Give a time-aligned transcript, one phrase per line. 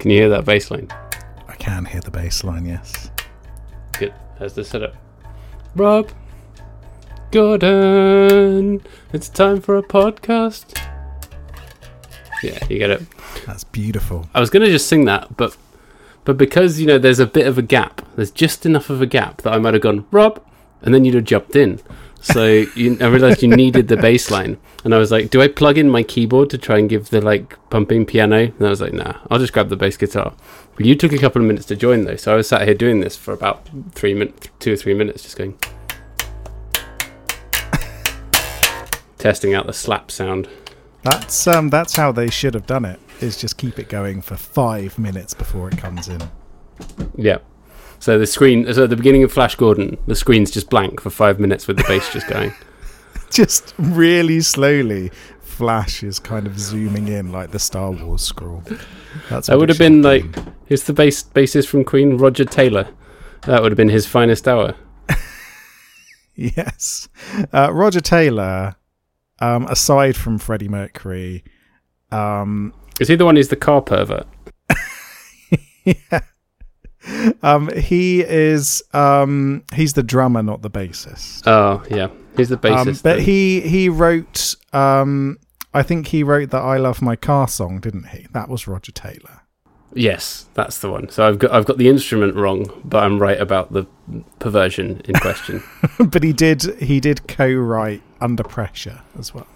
[0.00, 0.88] Can you hear that bass line?
[1.46, 3.10] I can hear the bass line, yes.
[3.92, 4.14] Good.
[4.38, 4.94] How's the setup?
[5.76, 6.10] Rob
[7.30, 8.80] Gordon,
[9.12, 10.82] it's time for a podcast.
[12.42, 13.02] Yeah, you get it.
[13.44, 14.26] That's beautiful.
[14.34, 15.54] I was going to just sing that, but
[16.24, 19.06] but because you know there's a bit of a gap, there's just enough of a
[19.06, 20.42] gap that I might have gone Rob,
[20.80, 21.78] and then you'd have jumped in.
[22.22, 25.48] So you, I realized you needed the bass line, and I was like, do I
[25.48, 28.36] plug in my keyboard to try and give the like pumping piano?
[28.36, 30.34] And I was like, nah, I'll just grab the bass guitar.
[30.76, 32.74] But you took a couple of minutes to join though, so I was sat here
[32.74, 35.58] doing this for about three minutes, two or three minutes, just going.
[39.18, 40.48] testing out the slap sound.
[41.02, 43.00] That's um that's how they should have done it.
[43.20, 46.20] Is just keep it going for five minutes before it comes in.
[47.14, 47.38] Yeah.
[48.00, 51.10] So the screen, so at the beginning of Flash Gordon, the screen's just blank for
[51.10, 52.52] five minutes with the bass just going.
[53.30, 58.64] Just really slowly, Flash is kind of zooming in like the Star Wars scroll.
[59.28, 60.52] That's That would have been like, been.
[60.66, 62.16] who's the bass bassist from Queen?
[62.16, 62.88] Roger Taylor.
[63.42, 64.74] That would have been his finest hour.
[66.34, 67.08] yes,
[67.52, 68.74] uh, Roger Taylor.
[69.38, 71.44] Um, aside from Freddie Mercury,
[72.10, 74.26] um, Is he the one who's the car pervert?
[75.84, 76.20] yeah.
[77.42, 81.46] Um, he is um, he's the drummer, not the bassist.
[81.46, 82.08] Oh, yeah.
[82.36, 82.76] He's the bassist.
[82.76, 83.20] Um, but then.
[83.20, 85.38] he he wrote um,
[85.72, 88.26] I think he wrote the "I Love My Car" song, didn't he?
[88.32, 89.42] That was Roger Taylor.
[89.92, 91.08] Yes, that's the one.
[91.10, 93.86] So I've got I've got the instrument wrong, but I'm right about the
[94.38, 95.62] perversion in question.
[95.98, 99.46] but he did he did co-write "Under Pressure" as well.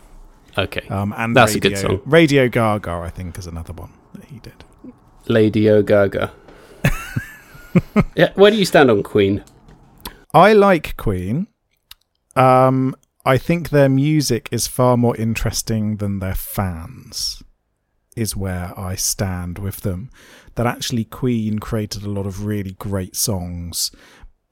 [0.57, 0.87] Okay.
[0.89, 2.01] Um, and That's a good song.
[2.05, 4.65] Radio Gaga, I think, is another one that he did.
[5.27, 6.33] Lady O Gaga.
[8.17, 9.45] yeah, where do you stand on Queen?
[10.33, 11.47] I like Queen.
[12.37, 17.43] Um, I think their music is far more interesting than their fans.
[18.17, 20.11] Is where I stand with them.
[20.55, 23.91] That actually Queen created a lot of really great songs,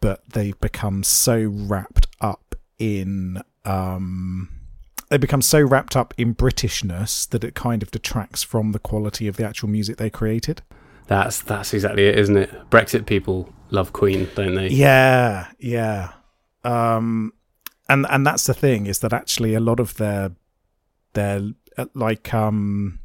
[0.01, 4.49] but they've become so wrapped up in um
[5.13, 9.29] they become so wrapped up in Britishness that it kind of detracts from the quality
[9.29, 10.63] of the actual music they created.
[11.07, 12.71] That's that's exactly it, isn't it?
[12.71, 14.69] Brexit people love Queen, don't they?
[14.69, 16.13] Yeah, yeah.
[16.65, 17.33] Um,
[17.89, 20.33] and and that's the thing is that actually a lot of their
[21.15, 23.01] their uh, like um,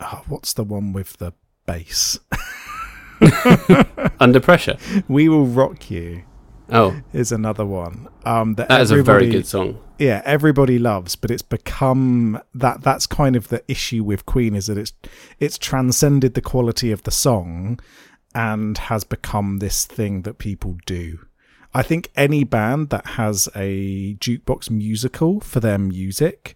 [0.00, 1.32] oh, what's the one with the
[1.66, 2.18] bass?
[4.20, 4.78] Under pressure.
[5.08, 6.22] we will rock you
[6.72, 8.08] Oh, is another one.
[8.24, 9.78] Um, that, that is a very good song.
[9.98, 14.66] yeah everybody loves but it's become that that's kind of the issue with queen is
[14.66, 14.92] that it's
[15.38, 17.78] it's transcended the quality of the song
[18.34, 21.18] and has become this thing that people do
[21.74, 26.54] i think any band that has a jukebox musical for their music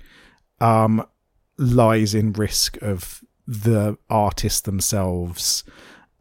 [0.60, 1.04] um
[1.58, 5.64] lies in risk of the artists themselves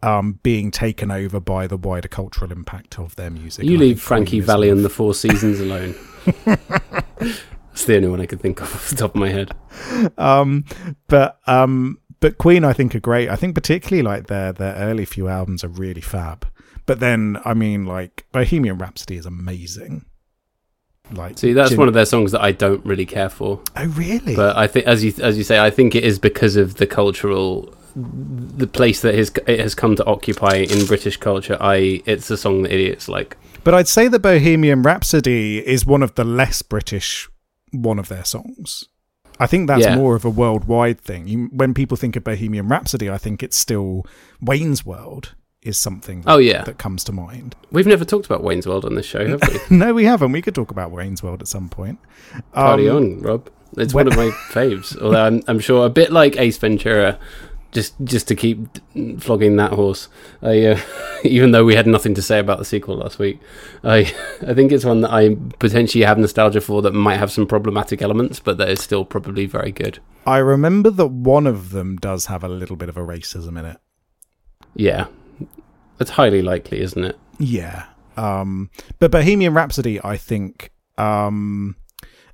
[0.03, 3.65] um, being taken over by the wider cultural impact of their music.
[3.65, 5.95] You leave Frankie Valli and the Four Seasons alone.
[7.71, 9.51] It's the only one I could think of off the top of my head.
[10.19, 10.63] um
[11.07, 15.05] but um but queen i think are great i think particularly like their their early
[15.05, 16.45] few albums are really fab
[16.85, 20.05] but then i mean like bohemian rhapsody is amazing
[21.11, 23.61] like See, that's Jim- one of their songs that I don't really care for.
[23.75, 26.55] oh really But I think, as you as you say, I think it is because
[26.55, 31.57] of the cultural, the place that his, it has come to occupy in British culture.
[31.59, 33.37] I, it's a song that idiots like.
[33.63, 37.29] but i'd say that bohemian rhapsody is one of the less british
[37.71, 38.85] one of their songs
[39.39, 39.95] I think that's Yeah.
[39.95, 41.27] more of a worldwide thing.
[41.27, 44.05] You, when people think of Bohemian Rhapsody, I think it's still
[44.39, 47.55] Wayne's World is something that, Oh yeah, that comes to mind.
[47.71, 49.59] we've never talked about Wayne's World on this show, have we?
[49.75, 50.33] No, we haven't.
[50.33, 51.97] We could talk about Wayne's World at some point.
[52.53, 53.49] Party Um, on, Rob.
[53.75, 54.95] It's when- one of my faves.
[55.01, 57.17] Although I'm, I'm sure a bit like Ace Ventura,
[57.73, 58.59] just just to keep
[59.19, 60.07] flogging that horse.
[60.41, 60.79] I, uh,
[61.23, 63.39] even though we had nothing to say about the sequel last week,
[63.83, 63.99] I
[64.47, 68.01] I think it's one that I potentially have nostalgia for that might have some problematic
[68.01, 69.99] elements, but that is still probably very good.
[70.25, 73.65] I remember that one of them does have a little bit of a racism in
[73.65, 73.77] it.
[74.75, 75.07] Yeah,
[75.99, 77.17] it's highly likely, isn't it?
[77.39, 77.85] Yeah.
[78.15, 78.69] Um,
[78.99, 81.75] but Bohemian Rhapsody, I think, um,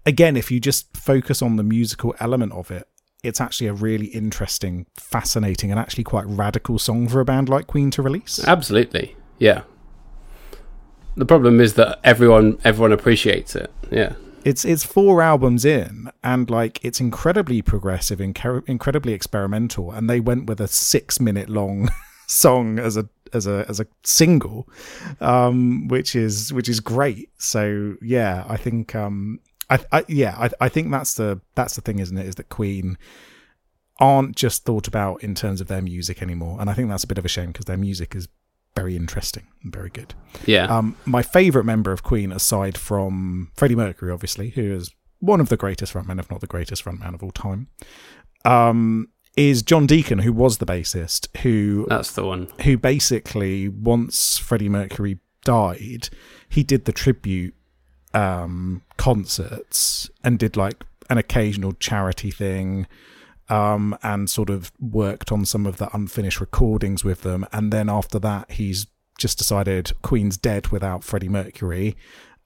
[0.06, 2.88] again, if you just focus on the musical element of it,
[3.24, 7.68] it's actually a really interesting, fascinating, and actually quite radical song for a band like
[7.68, 8.44] Queen to release.
[8.46, 9.64] Absolutely, yeah.
[11.16, 13.72] The problem is that everyone everyone appreciates it.
[13.92, 14.14] Yeah,
[14.46, 20.20] it's it's four albums in, and like it's incredibly progressive, inc- incredibly experimental, and they
[20.20, 21.90] went with a six minute long
[22.28, 24.70] song as a as a as a single,
[25.20, 27.30] um, which is which is great.
[27.38, 29.40] So yeah, I think um,
[29.70, 32.26] I, I yeah, I, I think that's the that's the thing, isn't it?
[32.26, 32.98] Is that Queen
[34.00, 37.08] aren't just thought about in terms of their music anymore, and I think that's a
[37.08, 38.28] bit of a shame because their music is
[38.76, 40.14] very interesting and very good.
[40.46, 40.66] Yeah.
[40.66, 45.50] Um, my favourite member of Queen, aside from Freddie Mercury, obviously, who is one of
[45.50, 47.68] the greatest frontmen, if not the greatest frontman of all time,
[48.46, 54.38] um, is John Deacon, who was the bassist, who that's the one, who basically once
[54.38, 56.10] Freddie Mercury died,
[56.48, 57.56] he did the tribute
[58.14, 62.88] um, concerts and did like an occasional charity thing
[63.50, 67.46] um, and sort of worked on some of the unfinished recordings with them.
[67.52, 71.98] And then after that, he's just decided Queen's dead without Freddie Mercury.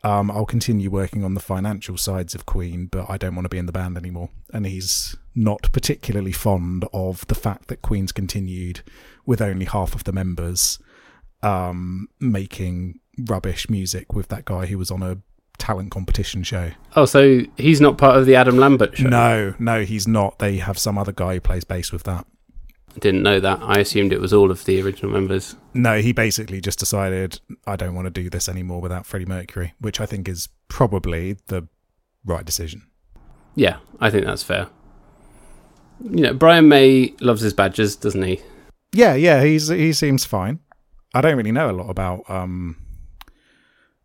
[0.06, 3.50] Um, I'll continue working on the financial sides of Queen, but I don't want to
[3.50, 4.30] be in the band anymore.
[4.54, 8.81] And he's not particularly fond of the fact that Queen's continued
[9.25, 10.80] with only half of the members
[11.42, 15.18] um, making rubbish music with that guy who was on a
[15.63, 16.71] talent competition show.
[16.98, 19.07] Oh, so he's not part of the Adam Lambert show?
[19.07, 20.39] No, no, he's not.
[20.39, 22.27] They have some other guy who plays bass with that.
[23.00, 23.60] Didn't know that.
[23.62, 25.56] I assumed it was all of the original members.
[25.74, 29.74] No, he basically just decided I don't want to do this anymore without Freddie Mercury,
[29.80, 31.68] which I think is probably the
[32.25, 32.83] right decision.
[33.56, 34.68] Yeah, I think that's fair.
[36.04, 38.42] You know, Brian May loves his badges, doesn't he?
[38.92, 40.60] Yeah, yeah, he's he seems fine.
[41.13, 42.82] I don't really know a lot about um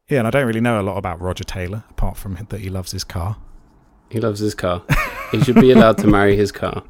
[0.09, 2.71] yeah, and I don't really know a lot about Roger Taylor apart from that he
[2.71, 3.37] loves his car.
[4.11, 4.83] He loves his car.
[5.33, 6.83] he should be allowed to marry his car.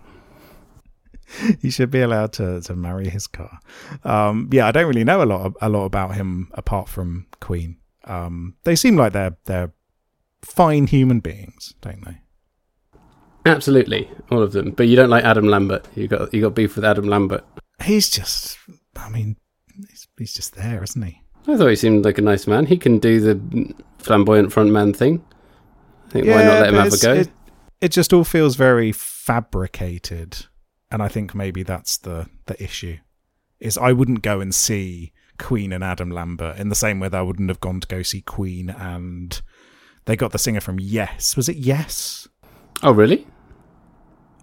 [1.61, 3.59] he should be allowed to, to marry his car.
[4.05, 7.79] Um, yeah, I don't really know a lot a lot about him apart from Queen.
[8.05, 9.73] Um, they seem like they're they're
[10.43, 12.19] fine human beings, don't they?
[13.45, 14.73] Absolutely, all of them.
[14.73, 15.89] But you don't like Adam Lambert.
[15.95, 17.45] You got you got beef with Adam Lambert.
[17.83, 18.59] He's just,
[18.97, 19.37] I mean,
[19.89, 21.23] he's, he's just there, isn't he?
[21.49, 22.67] I thought he seemed like a nice man.
[22.67, 25.25] He can do the flamboyant frontman thing.
[26.07, 27.15] I think yeah, why not let him have a go?
[27.15, 27.31] It,
[27.81, 30.47] it just all feels very fabricated,
[30.91, 32.99] and I think maybe that's the the issue.
[33.61, 37.19] Is I wouldn't go and see Queen and Adam Lambert in the same way that
[37.19, 39.41] I wouldn't have gone to go see Queen and
[40.05, 41.37] they got the singer from Yes.
[41.37, 42.29] Was it Yes?
[42.83, 43.27] Oh, really?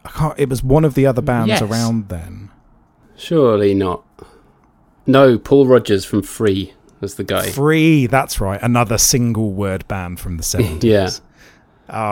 [0.04, 0.40] I can't.
[0.40, 1.62] It was one of the other bands Yes.
[1.62, 2.51] around then.
[3.16, 4.04] Surely not.
[5.08, 7.50] No, Paul Rodgers from Free was the guy.
[7.50, 8.07] Free.
[8.07, 8.62] That's right.
[8.62, 10.83] Another single word band from the seventies.
[10.92, 11.09] Yeah.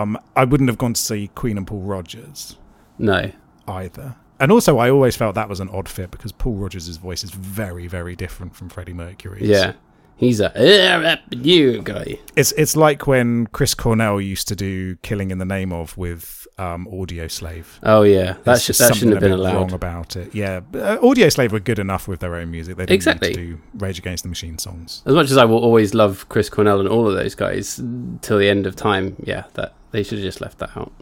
[0.01, 2.57] Um, I wouldn't have gone to see Queen and Paul Rodgers
[2.99, 3.31] No.
[3.67, 4.15] either.
[4.39, 7.31] And also, I always felt that was an odd fit because Paul Rodgers' voice is
[7.31, 9.47] very, very different from Freddie Mercury's.
[9.47, 9.73] Yeah.
[10.15, 12.17] He's a "Eh, you guy.
[12.35, 16.47] It's it's like when Chris Cornell used to do "Killing in the Name of" with
[16.57, 17.65] um, Audioslave.
[17.81, 19.55] Oh yeah, that, sh- just that shouldn't have been allowed.
[19.55, 20.61] Wrong about it, yeah.
[20.73, 22.77] Uh, Audioslave were good enough with their own music.
[22.77, 23.29] They didn't Exactly.
[23.29, 25.01] need to do Rage Against the Machine songs.
[25.05, 27.81] As much as I will always love Chris Cornell and all of those guys
[28.21, 30.93] till the end of time, yeah, that they should have just left that out.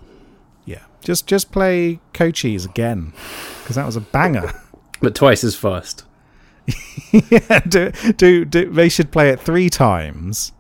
[0.66, 3.14] Yeah, just just play Cochise again
[3.62, 4.52] because that was a banger.
[5.04, 6.04] But twice as fast.
[7.12, 10.52] yeah, do, do do they should play it three times,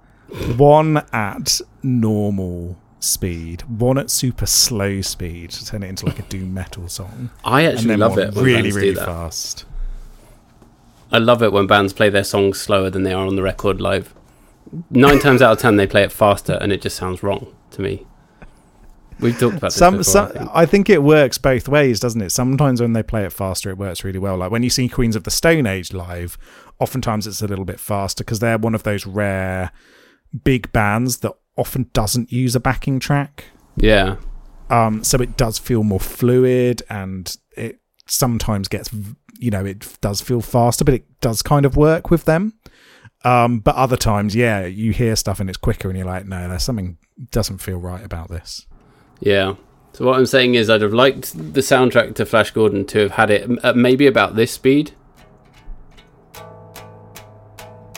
[0.58, 6.24] one at normal speed, one at super slow speed to turn it into like a
[6.24, 9.06] doom metal song, I actually love it really really that.
[9.06, 9.66] fast.
[11.12, 13.82] I love it when bands play their songs slower than they are on the record
[13.82, 14.14] live.
[14.90, 17.82] Nine times out of ten, they play it faster, and it just sounds wrong to
[17.82, 18.06] me.
[19.22, 20.12] We've talked about this Some, before.
[20.12, 20.50] some, I think.
[20.54, 22.32] I think it works both ways, doesn't it?
[22.32, 24.38] Sometimes when they play it faster, it works really well.
[24.38, 26.38] Like when you see Queens of the Stone Age live,
[26.80, 29.72] oftentimes it's a little bit faster because they're one of those rare
[30.44, 33.46] big bands that often doesn't use a backing track.
[33.76, 34.18] Yeah,
[34.70, 38.90] Um, so it does feel more fluid and it sometimes gets,
[39.38, 42.54] you know, it does feel faster, but it does kind of work with them.
[43.24, 46.50] Um, but other times, yeah, you hear stuff and it's quicker and you're like, no,
[46.50, 46.98] there's something
[47.30, 48.66] doesn't feel right about this.
[49.22, 49.56] Yeah.
[49.94, 53.12] So what I'm saying is, I'd have liked the soundtrack to Flash Gordon to have
[53.12, 54.92] had it at maybe about this speed.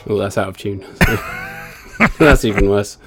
[0.08, 0.86] Oh, that's out of tune.
[2.20, 2.98] that's even worse.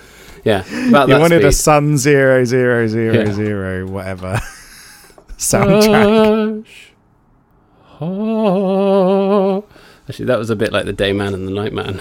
[0.45, 1.49] Yeah, about You wanted speed.
[1.49, 3.33] a Sun Zero Zero Zero Yeah.
[3.33, 4.41] Zero whatever
[5.37, 6.65] soundtrack.
[6.65, 6.93] Hush.
[8.01, 9.63] Ah.
[10.09, 12.01] Actually, that was a bit like the Day Man and the Night Man.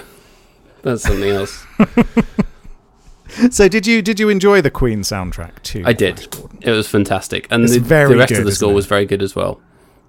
[0.84, 1.66] That's something else.
[3.52, 5.84] So did you did you enjoy the Queen soundtrack too?
[5.86, 6.28] I did.
[6.62, 9.36] It was fantastic, and the, the rest good, of the score was very good as
[9.36, 9.62] well.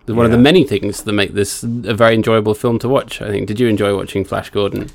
[0.07, 3.21] One of the many things that make this a very enjoyable film to watch.
[3.21, 3.49] I think.
[3.49, 4.91] Did you enjoy watching Flash Gordon?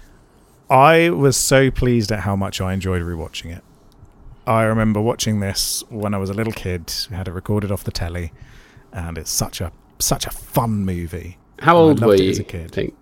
[0.69, 3.63] I was so pleased at how much I enjoyed rewatching it.
[4.47, 6.93] I remember watching this when I was a little kid.
[7.09, 8.31] We had it recorded off the telly,
[8.93, 11.37] and it's such a such a fun movie.
[11.59, 12.31] How old were you?
[12.31, 12.93] as a kid.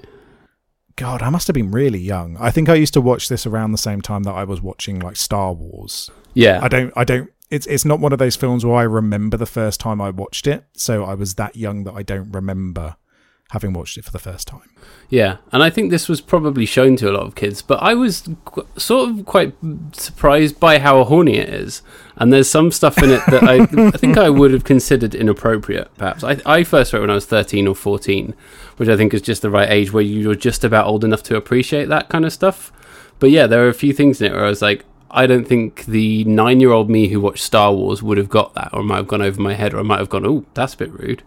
[1.00, 2.36] God, I must have been really young.
[2.42, 5.00] I think I used to watch this around the same time that I was watching
[5.00, 6.12] like Star Wars.
[6.34, 9.38] Yeah, I don't I don't it's it's not one of those films where I remember
[9.38, 10.66] the first time I watched it.
[10.74, 12.98] So I was that young that I don't remember
[13.52, 14.70] having watched it for the first time.
[15.10, 17.94] Yeah, and I think this was probably shown to a lot of kids, but I
[17.96, 19.56] was qu- sort of quite
[19.94, 21.82] surprised by how horny it is.
[22.18, 25.90] And there's some stuff in it that I, I think I would have considered inappropriate,
[25.98, 26.24] perhaps.
[26.24, 28.36] I, I first read when I was 13 or 14,
[28.80, 31.36] which I think is just the right age where you're just about old enough to
[31.36, 32.72] appreciate that kind of stuff.
[33.20, 35.46] But yeah, there are a few things in it where I was like, I don't
[35.46, 38.82] think the nine year old me who watched Star Wars would have got that, or
[38.82, 40.94] might have gone over my head, or I might have gone, oh, that's a bit
[40.94, 41.24] rude.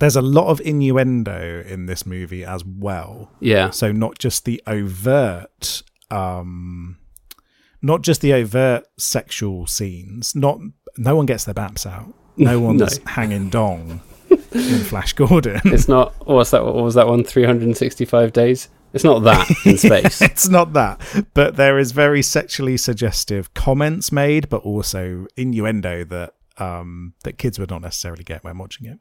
[0.00, 3.30] There's a lot of innuendo in this movie as well.
[3.38, 3.70] Yeah.
[3.70, 6.98] So not just the overt um
[7.80, 10.34] not just the overt sexual scenes.
[10.34, 10.58] Not
[10.96, 12.14] no one gets their baps out.
[12.34, 14.00] No one's hanging dong
[14.54, 15.60] in Flash Gordon.
[15.64, 16.14] It's not.
[16.26, 16.64] What's that?
[16.64, 17.24] What was that one?
[17.24, 18.68] Three hundred and sixty-five days.
[18.92, 20.20] It's not that in space.
[20.20, 21.00] it's not that.
[21.34, 27.58] But there is very sexually suggestive comments made, but also innuendo that um that kids
[27.58, 28.98] would not necessarily get when watching it.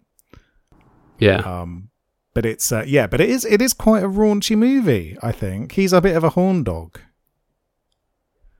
[1.19, 1.37] yeah.
[1.39, 1.89] Um
[2.33, 5.17] but it's uh, yeah, but it is it is quite a raunchy movie.
[5.21, 6.99] I think he's a bit of a horn dog.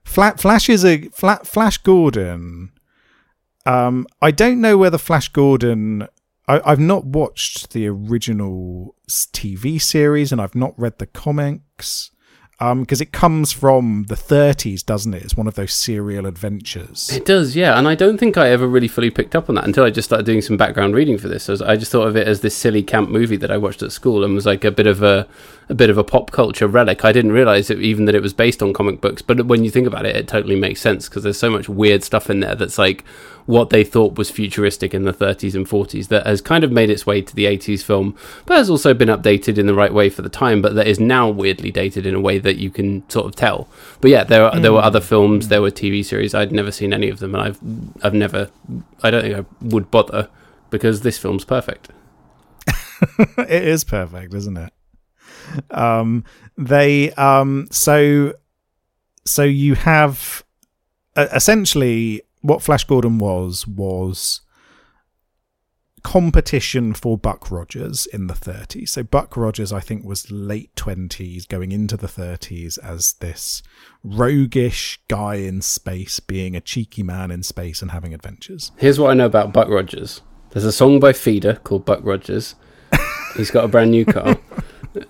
[0.04, 2.72] Flat Flash is a flat Flash Gordon.
[3.64, 6.06] Um, I don't know whether Flash Gordon.
[6.48, 12.10] I, I've not watched the original TV series, and I've not read the comics.
[12.60, 15.24] Um, because it comes from the 30s, doesn't it?
[15.24, 17.10] It's one of those serial adventures.
[17.10, 19.64] It does, yeah, and I don't think I ever really fully picked up on that
[19.64, 21.48] until I just started doing some background reading for this.
[21.48, 23.82] I, was, I just thought of it as this silly camp movie that I watched
[23.82, 25.26] at school and was like a bit of a
[25.68, 27.04] a bit of a pop culture relic.
[27.04, 29.70] I didn't realize it, even that it was based on comic books, but when you
[29.70, 32.54] think about it, it totally makes sense because there's so much weird stuff in there
[32.54, 33.04] that's like
[33.46, 36.90] what they thought was futuristic in the 30s and 40s that has kind of made
[36.90, 38.16] its way to the 80s film,
[38.46, 41.00] but has also been updated in the right way for the time, but that is
[41.00, 43.68] now weirdly dated in a way that you can sort of tell.
[44.00, 44.84] But yeah, there are, there were mm.
[44.84, 46.34] other films, there were TV series.
[46.34, 47.58] I'd never seen any of them, and I've
[48.04, 48.50] I've never.
[49.02, 50.28] I don't think I would bother
[50.70, 51.88] because this film's perfect.
[53.38, 54.72] it is perfect, isn't it?
[55.70, 56.24] Um,
[56.56, 58.34] they um, so
[59.24, 60.44] so you have
[61.16, 64.40] uh, essentially what Flash Gordon was was
[66.02, 68.88] competition for Buck Rogers in the 30s.
[68.90, 73.62] So Buck Rogers, I think, was late 20s, going into the 30s as this
[74.02, 78.72] roguish guy in space, being a cheeky man in space and having adventures.
[78.76, 80.22] Here's what I know about Buck Rogers.
[80.50, 82.56] There's a song by Feeder called Buck Rogers.
[83.36, 84.36] He's got a brand new car.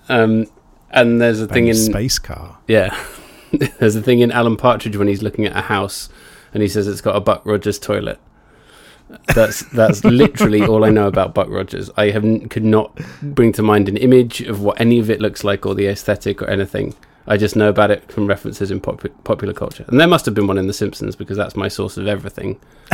[0.08, 0.46] Um,
[0.90, 2.58] and there's a thing in space car.
[2.68, 2.96] Yeah.
[3.78, 6.08] There's a thing in Alan Partridge when he's looking at a house
[6.54, 8.18] and he says it's got a Buck Rogers toilet.
[9.34, 11.90] That's that's literally all I know about Buck Rogers.
[11.96, 15.44] I have could not bring to mind an image of what any of it looks
[15.44, 16.94] like or the aesthetic or anything.
[17.26, 19.84] I just know about it from references in pop- popular culture.
[19.86, 22.58] And there must have been one in The Simpsons because that's my source of everything.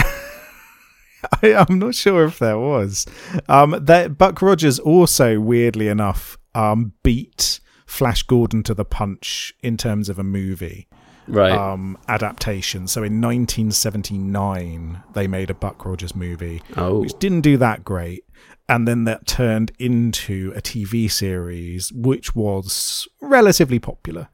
[1.42, 3.07] I, I'm not sure if there was.
[3.49, 9.76] Um, that Buck Rogers also, weirdly enough, um, beat Flash Gordon to the punch in
[9.76, 10.88] terms of a movie
[11.28, 11.52] Right.
[11.52, 12.87] um, adaptation.
[12.87, 17.00] So in 1979, they made a Buck Rogers movie, oh.
[17.00, 18.25] which didn't do that great.
[18.69, 24.28] And then that turned into a TV series, which was relatively popular.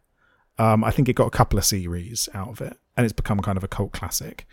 [0.58, 3.40] Um, I think it got a couple of series out of it, and it's become
[3.40, 4.46] kind of a cult classic.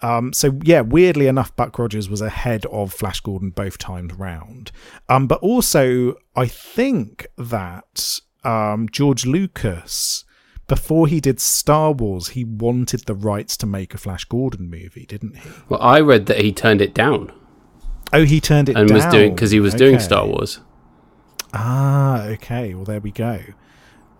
[0.00, 4.72] Um, so yeah, weirdly enough, Buck Rogers was ahead of Flash Gordon both times round.
[5.08, 10.24] Um, but also, I think that um, George Lucas,
[10.66, 15.06] before he did Star Wars, he wanted the rights to make a Flash Gordon movie,
[15.06, 15.50] didn't he?
[15.68, 17.32] Well, I read that he turned it down
[18.12, 20.60] Oh, he turned it and down was doing because he was doing Star Wars.
[21.54, 22.74] Ah, okay.
[22.74, 23.40] Well, there we go.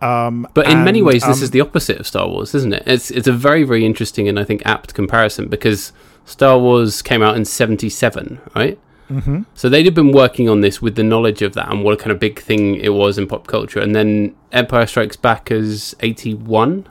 [0.03, 2.73] Um, But in many and, ways, this um, is the opposite of Star Wars, isn't
[2.73, 2.83] it?
[2.85, 5.93] It's it's a very very interesting and I think apt comparison because
[6.25, 8.79] Star Wars came out in 77, right?
[9.09, 9.41] Mm-hmm.
[9.53, 11.97] So they'd have been working on this with the knowledge of that and what a
[11.97, 13.79] kind of big thing it was in pop culture.
[13.79, 16.87] And then Empire Strikes Back as 81.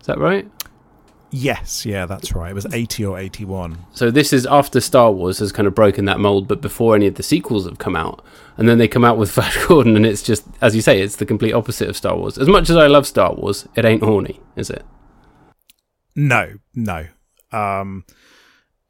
[0.00, 0.48] Is that right?
[1.30, 2.52] Yes, yeah, that's right.
[2.52, 3.78] It was 80 or 81.
[3.92, 7.08] So this is after Star Wars has kind of broken that mold, but before any
[7.08, 8.24] of the sequels have come out.
[8.56, 11.16] And then they come out with Flash Gordon, and it's just, as you say, it's
[11.16, 12.38] the complete opposite of Star Wars.
[12.38, 14.84] As much as I love Star Wars, it ain't horny, is it?
[16.14, 17.06] No, no.
[17.52, 18.04] Um,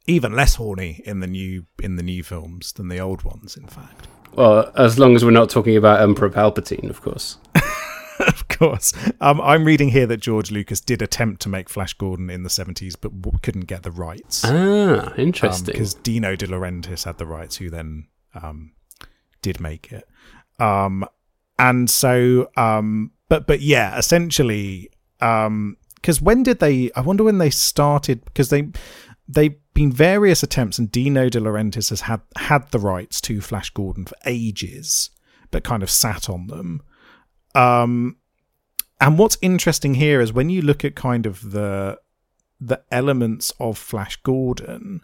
[0.07, 3.57] even less horny in the new in the new films than the old ones.
[3.57, 7.37] In fact, well, as long as we're not talking about Emperor Palpatine, of course.
[8.19, 8.93] of course.
[9.21, 12.49] Um, I'm reading here that George Lucas did attempt to make Flash Gordon in the
[12.49, 14.43] 70s, but w- couldn't get the rights.
[14.45, 15.73] Ah, interesting.
[15.73, 18.73] Because um, Dino De Laurentiis had the rights, who then um,
[19.45, 20.07] did make it.
[20.59, 21.05] Um,
[21.59, 26.89] and so, um, but but yeah, essentially, because um, when did they?
[26.95, 28.69] I wonder when they started because they
[29.27, 33.69] they've been various attempts, and Dino De Laurentiis has had had the rights to Flash
[33.69, 35.11] Gordon for ages,
[35.51, 36.81] but kind of sat on them.
[37.53, 38.17] Um,
[38.99, 41.99] and what's interesting here is when you look at kind of the
[42.59, 45.01] the elements of Flash Gordon,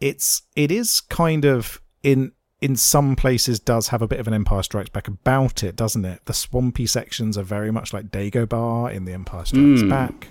[0.00, 2.32] it's it is kind of in
[2.64, 6.06] in some places does have a bit of an Empire Strikes Back about it, doesn't
[6.06, 6.24] it?
[6.24, 9.90] The swampy sections are very much like Dagobah in the Empire Strikes mm.
[9.90, 10.28] Back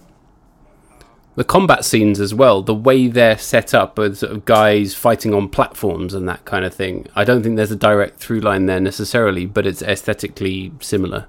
[1.36, 5.34] the combat scenes as well, the way they're set up with sort of guys fighting
[5.34, 7.08] on platforms and that kind of thing.
[7.16, 11.28] I don't think there's a direct through line there necessarily, but it's aesthetically similar.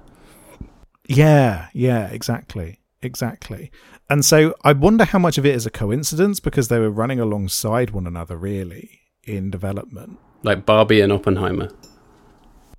[1.07, 2.79] Yeah, yeah, exactly.
[3.01, 3.71] Exactly.
[4.09, 7.19] And so I wonder how much of it is a coincidence because they were running
[7.19, 10.19] alongside one another really in development.
[10.45, 11.69] Like Barbie and Oppenheimer.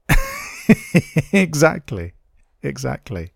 [1.32, 2.14] exactly.
[2.62, 3.32] Exactly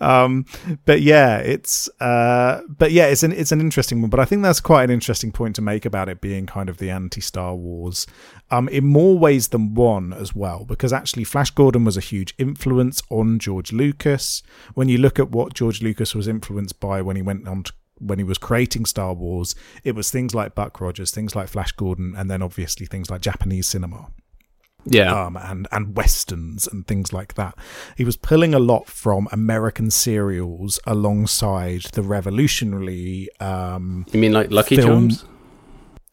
[0.00, 0.44] um,
[0.84, 4.10] but yeah, it's uh, but yeah, it's an it's an interesting one.
[4.10, 6.78] But I think that's quite an interesting point to make about it being kind of
[6.78, 8.06] the anti Star Wars,
[8.50, 10.64] um, in more ways than one as well.
[10.64, 14.42] Because actually, Flash Gordon was a huge influence on George Lucas.
[14.74, 17.72] When you look at what George Lucas was influenced by when he went on to
[17.98, 21.72] when he was creating Star Wars, it was things like Buck Rogers, things like Flash
[21.72, 24.08] Gordon, and then obviously things like Japanese cinema
[24.86, 27.56] yeah, um, and and westerns and things like that.
[27.96, 33.28] He was pulling a lot from American serials alongside the revolutionary.
[33.40, 35.10] Um, you mean like Lucky film.
[35.10, 35.24] Charms?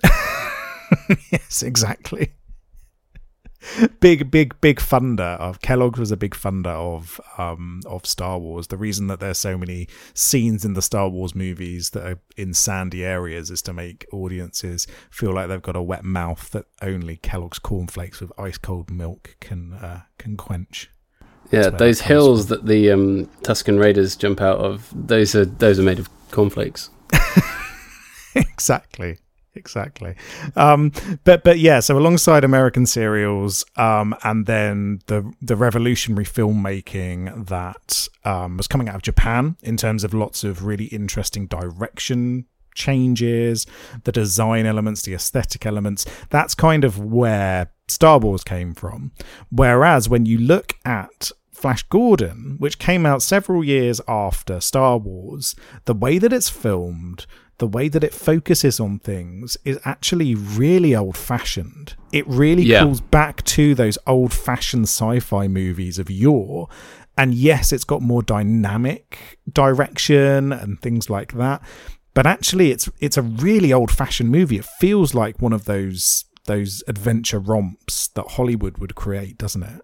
[1.31, 2.33] yes, exactly
[3.99, 8.67] big, big, big funder of Kellogg's was a big funder of um, of Star Wars.
[8.67, 12.53] The reason that there's so many scenes in the Star Wars movies that are in
[12.53, 17.17] sandy areas is to make audiences feel like they've got a wet mouth that only
[17.17, 20.89] Kellogg's cornflakes with ice cold milk can uh, can quench.
[21.51, 22.57] Yeah, those hills from.
[22.57, 26.89] that the um, Tusken Raiders jump out of, those are those are made of cornflakes.
[28.35, 29.17] exactly
[29.55, 30.15] exactly.
[30.55, 30.91] Um,
[31.23, 38.07] but but yeah, so alongside American serials, um, and then the the revolutionary filmmaking that
[38.25, 43.65] um, was coming out of Japan in terms of lots of really interesting direction changes,
[44.03, 46.05] the design elements, the aesthetic elements.
[46.29, 49.11] That's kind of where Star Wars came from.
[49.51, 55.55] Whereas when you look at Flash Gordon, which came out several years after Star Wars,
[55.85, 57.25] the way that it's filmed,
[57.63, 61.95] the way that it focuses on things is actually really old fashioned.
[62.11, 62.83] It really yeah.
[62.83, 66.67] calls back to those old fashioned sci fi movies of yore.
[67.17, 71.61] And yes, it's got more dynamic direction and things like that.
[72.13, 74.57] But actually it's it's a really old fashioned movie.
[74.57, 79.81] It feels like one of those those adventure romps that Hollywood would create, doesn't it?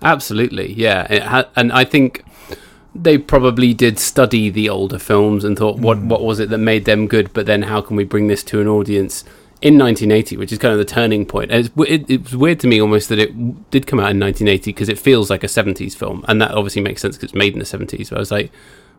[0.00, 1.28] Absolutely, yeah.
[1.28, 2.24] Ha- and I think
[3.02, 6.08] they probably did study the older films and thought, what mm.
[6.08, 7.32] what was it that made them good?
[7.32, 9.22] But then, how can we bring this to an audience
[9.60, 11.50] in 1980, which is kind of the turning point?
[11.50, 14.72] It's, it, it was weird to me almost that it did come out in 1980
[14.72, 17.52] because it feels like a 70s film, and that obviously makes sense because it's made
[17.52, 18.10] in the 70s.
[18.10, 18.52] But I was like,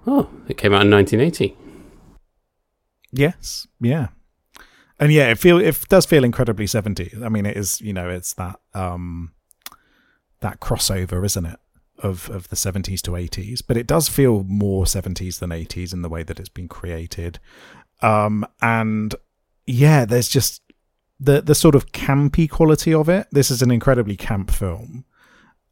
[0.08, 1.56] oh, it came out in 1980.
[3.12, 4.10] Yes, yeah,
[5.00, 7.24] and yeah, it feel it does feel incredibly 70s.
[7.24, 9.34] I mean, it is, you know, it's that um
[10.42, 11.60] that crossover, isn't it?
[12.00, 16.02] Of of the 70s to 80s, but it does feel more 70s than 80s in
[16.02, 17.40] the way that it's been created.
[18.02, 19.16] Um, and
[19.66, 20.62] yeah, there's just
[21.20, 23.28] the the sort of campy quality of it.
[23.32, 25.06] This is an incredibly camp film.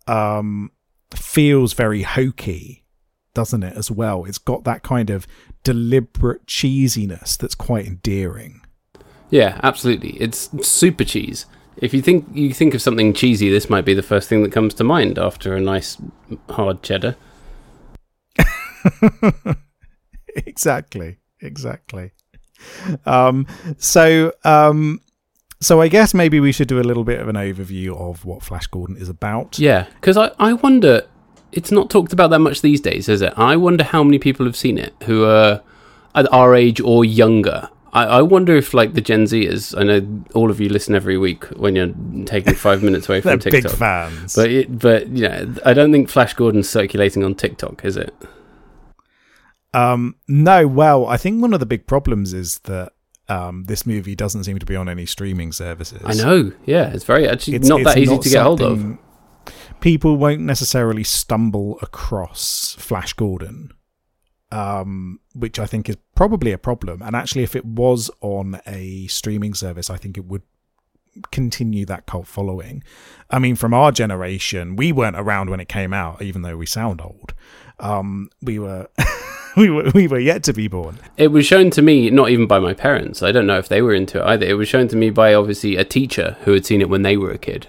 [0.07, 0.71] Um,
[1.13, 2.85] feels very hokey,
[3.33, 3.75] doesn't it?
[3.75, 5.27] As well, it's got that kind of
[5.63, 8.61] deliberate cheesiness that's quite endearing.
[9.29, 10.11] Yeah, absolutely.
[10.11, 11.45] It's super cheese.
[11.77, 14.51] If you think you think of something cheesy, this might be the first thing that
[14.51, 15.97] comes to mind after a nice
[16.49, 17.15] hard cheddar.
[20.35, 22.11] exactly, exactly.
[23.05, 25.01] um, so, um,
[25.59, 28.43] so I guess maybe we should do a little bit of an overview of what
[28.43, 29.59] Flash Gordon is about.
[29.59, 31.07] Yeah, because I, I wonder,
[31.51, 33.33] it's not talked about that much these days, is it?
[33.37, 35.61] I wonder how many people have seen it who are
[36.15, 37.69] at our age or younger.
[37.93, 41.17] I, I wonder if, like, the Gen Zers, I know all of you listen every
[41.17, 41.93] week when you're
[42.25, 43.73] taking five minutes away from big TikTok.
[43.73, 44.35] fans.
[44.35, 48.13] But, it, but, know, I don't think Flash Gordon's circulating on TikTok, is it?
[49.73, 52.93] Um, no, well, I think one of the big problems is that
[53.29, 56.01] um, this movie doesn't seem to be on any streaming services.
[56.03, 58.97] I know, yeah, it's very, actually It's not that it's easy to get hold of.
[59.79, 63.71] People won't necessarily stumble across Flash Gordon,
[64.51, 67.01] um, which I think is probably a problem.
[67.01, 70.43] And actually, if it was on a streaming service, I think it would
[71.31, 72.83] continue that cult following.
[73.29, 76.65] I mean, from our generation, we weren't around when it came out, even though we
[76.65, 77.33] sound old.
[77.79, 78.87] Um, we were.
[79.55, 80.99] We were, we were yet to be born.
[81.17, 83.23] It was shown to me, not even by my parents.
[83.23, 84.45] I don't know if they were into it either.
[84.45, 87.17] It was shown to me by obviously a teacher who had seen it when they
[87.17, 87.67] were a kid.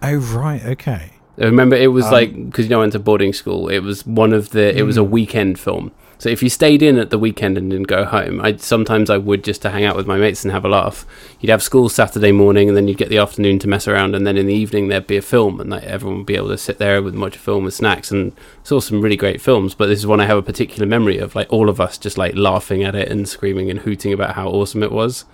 [0.00, 0.64] Oh, right.
[0.64, 1.14] Okay.
[1.40, 3.68] I remember it was Um, like because you know I went to boarding school.
[3.68, 4.76] It was one of the.
[4.76, 5.00] It was Hmm.
[5.02, 5.92] a weekend film.
[6.18, 9.18] So if you stayed in at the weekend and didn't go home, I sometimes I
[9.18, 11.04] would just to hang out with my mates and have a laugh.
[11.40, 14.24] You'd have school Saturday morning, and then you'd get the afternoon to mess around, and
[14.24, 16.58] then in the evening there'd be a film, and like everyone would be able to
[16.58, 19.74] sit there with watch a film with snacks, and saw some really great films.
[19.74, 22.16] But this is one I have a particular memory of, like all of us just
[22.18, 25.24] like laughing at it and screaming and hooting about how awesome it was.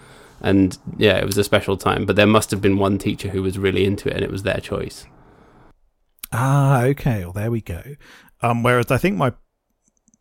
[0.40, 2.06] And yeah, it was a special time.
[2.06, 4.44] But there must have been one teacher who was really into it, and it was
[4.44, 5.04] their choice.
[6.32, 7.24] Ah, okay.
[7.24, 7.82] Well, there we go.
[8.42, 9.32] Um, whereas I think my,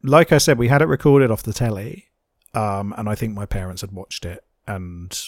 [0.03, 2.05] like I said, we had it recorded off the telly,
[2.53, 5.19] um, and I think my parents had watched it and,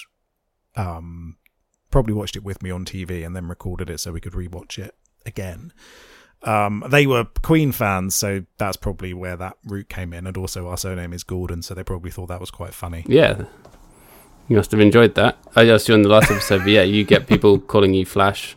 [0.76, 1.38] um,
[1.92, 4.78] probably watched it with me on TV and then recorded it so we could rewatch
[4.78, 5.74] it again.
[6.44, 10.26] Um, they were Queen fans, so that's probably where that route came in.
[10.26, 13.04] And also, our surname is Gordon, so they probably thought that was quite funny.
[13.08, 13.44] Yeah.
[14.48, 15.38] You must have enjoyed that.
[15.56, 18.56] I asked you on the last episode, but yeah, you get people calling you Flash.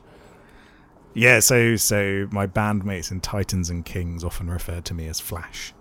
[1.15, 5.75] Yeah, so so my bandmates in Titans and Kings often referred to me as Flash.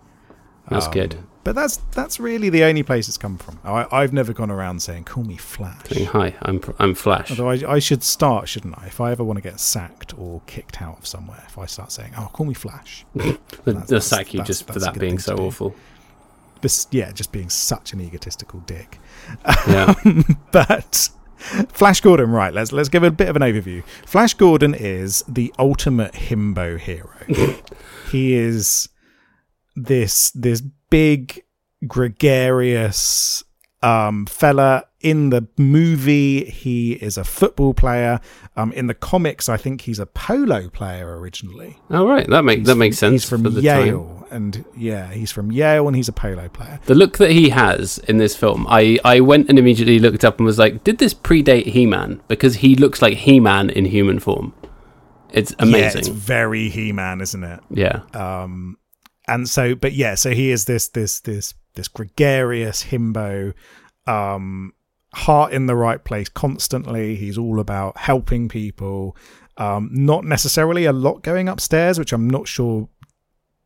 [0.69, 1.17] That's Um, good.
[1.43, 3.57] But that's that's really the only place it's come from.
[3.63, 7.31] I, I've never gone around saying "call me Flash." Saying, Hi, I'm I'm Flash.
[7.31, 8.85] Although I, I should start, shouldn't I?
[8.85, 11.91] If I ever want to get sacked or kicked out of somewhere, if I start
[11.91, 13.05] saying, "Oh, call me Flash,"
[13.65, 15.73] They'll sack you just for that being so awful.
[16.61, 18.99] this, yeah, just being such an egotistical dick.
[19.67, 19.95] Yeah.
[20.51, 21.09] but
[21.69, 22.53] Flash Gordon, right?
[22.53, 23.83] Let's let's give a bit of an overview.
[24.05, 27.09] Flash Gordon is the ultimate himbo hero.
[28.11, 28.89] he is
[29.75, 31.43] this this big
[31.87, 33.43] gregarious
[33.83, 38.19] um fella in the movie he is a football player
[38.55, 42.67] um in the comics i think he's a polo player originally All right, that makes
[42.67, 44.35] that makes sense he's from for the yale time.
[44.35, 47.97] and yeah he's from yale and he's a polo player The look that he has
[48.07, 51.13] in this film, I, I went and immediately looked up and was like, did this
[51.13, 52.21] predate He-Man?
[52.27, 54.53] Because he looks like He-Man in human form.
[55.33, 55.99] It's yeah, amazing.
[55.99, 58.01] it's very he-man isn't it Yeah.
[58.13, 58.77] um
[59.27, 63.53] and so but yeah so he is this this this this gregarious himbo
[64.07, 64.73] um
[65.13, 67.15] heart in the right place constantly.
[67.15, 69.15] He's all about helping people.
[69.57, 72.87] Um not necessarily a lot going upstairs which i'm not sure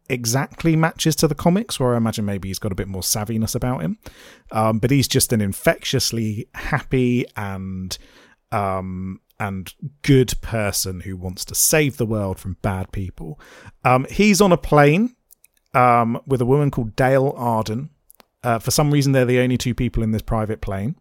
[0.08, 3.56] exactly matches to the comics where i imagine maybe he's got a bit more savviness
[3.56, 3.98] about him.
[4.52, 7.98] Um but he's just an infectiously happy and
[8.52, 13.40] um and good person who wants to save the world from bad people.
[13.84, 15.16] Um he's on a plane
[15.76, 17.90] um, with a woman called Dale Arden.
[18.46, 20.96] Uh, for some reason, they're the only two people in this private plane,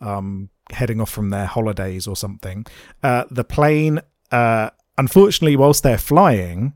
[0.00, 2.66] um, heading off from their holidays or something.
[3.02, 3.98] Uh, the plane,
[4.30, 6.74] uh, unfortunately, whilst they're flying,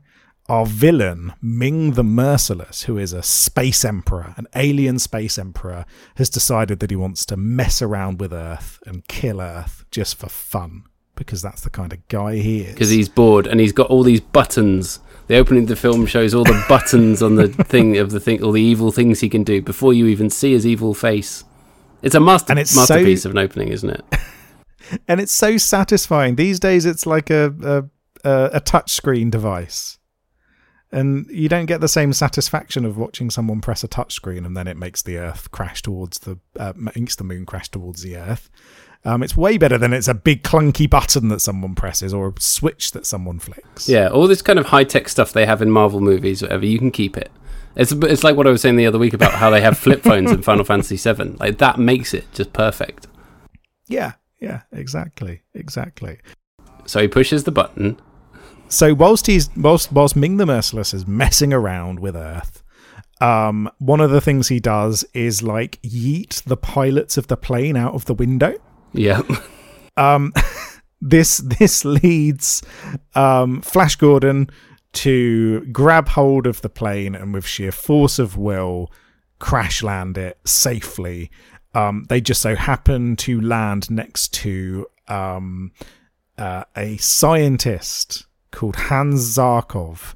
[0.49, 6.29] our villain, Ming the Merciless, who is a space emperor, an alien space emperor, has
[6.29, 10.83] decided that he wants to mess around with Earth and kill Earth just for fun.
[11.15, 12.73] Because that's the kind of guy he is.
[12.73, 14.99] Because he's bored and he's got all these buttons.
[15.27, 18.41] The opening of the film shows all the buttons on the thing of the thing,
[18.43, 21.43] all the evil things he can do before you even see his evil face.
[22.01, 24.05] It's a master And it's masterpiece so- of an opening, isn't it?
[25.07, 26.35] and it's so satisfying.
[26.35, 27.53] These days, it's like a
[28.23, 29.97] a, a, a touch screen device,
[30.91, 34.55] and you don't get the same satisfaction of watching someone press a touch screen and
[34.55, 38.15] then it makes the Earth crash towards the uh, makes the moon crash towards the
[38.15, 38.49] Earth.
[39.05, 42.41] Um, it's way better than it's a big clunky button that someone presses or a
[42.41, 43.87] switch that someone flicks.
[43.87, 46.77] Yeah, all this kind of high tech stuff they have in Marvel movies, whatever, you
[46.77, 47.31] can keep it.
[47.75, 50.01] It's it's like what I was saying the other week about how they have flip
[50.03, 51.35] phones in Final Fantasy VII.
[51.39, 53.07] Like that makes it just perfect.
[53.87, 56.17] yeah, yeah, exactly, exactly.
[56.85, 57.99] So he pushes the button.
[58.67, 62.63] So whilst he's whilst whilst Ming the Merciless is messing around with Earth,
[63.21, 67.77] um, one of the things he does is like yeet the pilots of the plane
[67.77, 68.55] out of the window.
[68.93, 69.21] Yeah.
[69.95, 70.33] Um,
[71.01, 72.63] this this leads
[73.15, 74.49] um, Flash Gordon
[74.93, 78.91] to grab hold of the plane and with sheer force of will
[79.39, 81.29] crash land it safely.
[81.73, 85.71] Um, they just so happen to land next to um,
[86.37, 90.15] uh, a scientist called Hans Zarkov,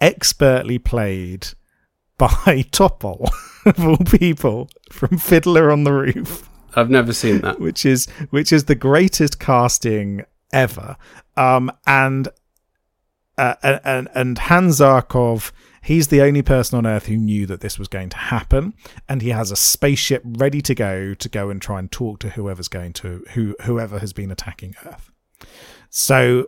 [0.00, 1.48] expertly played
[2.18, 3.28] by Topol,
[3.66, 7.58] of all people, from Fiddler on the Roof I've never seen that.
[7.58, 10.96] which is which is the greatest casting ever.
[11.36, 12.28] Um, and
[13.38, 17.78] uh, and and Hans Zarkov, he's the only person on Earth who knew that this
[17.78, 18.74] was going to happen,
[19.08, 22.30] and he has a spaceship ready to go to go and try and talk to
[22.30, 25.10] whoever's going to who whoever has been attacking Earth.
[25.90, 26.46] So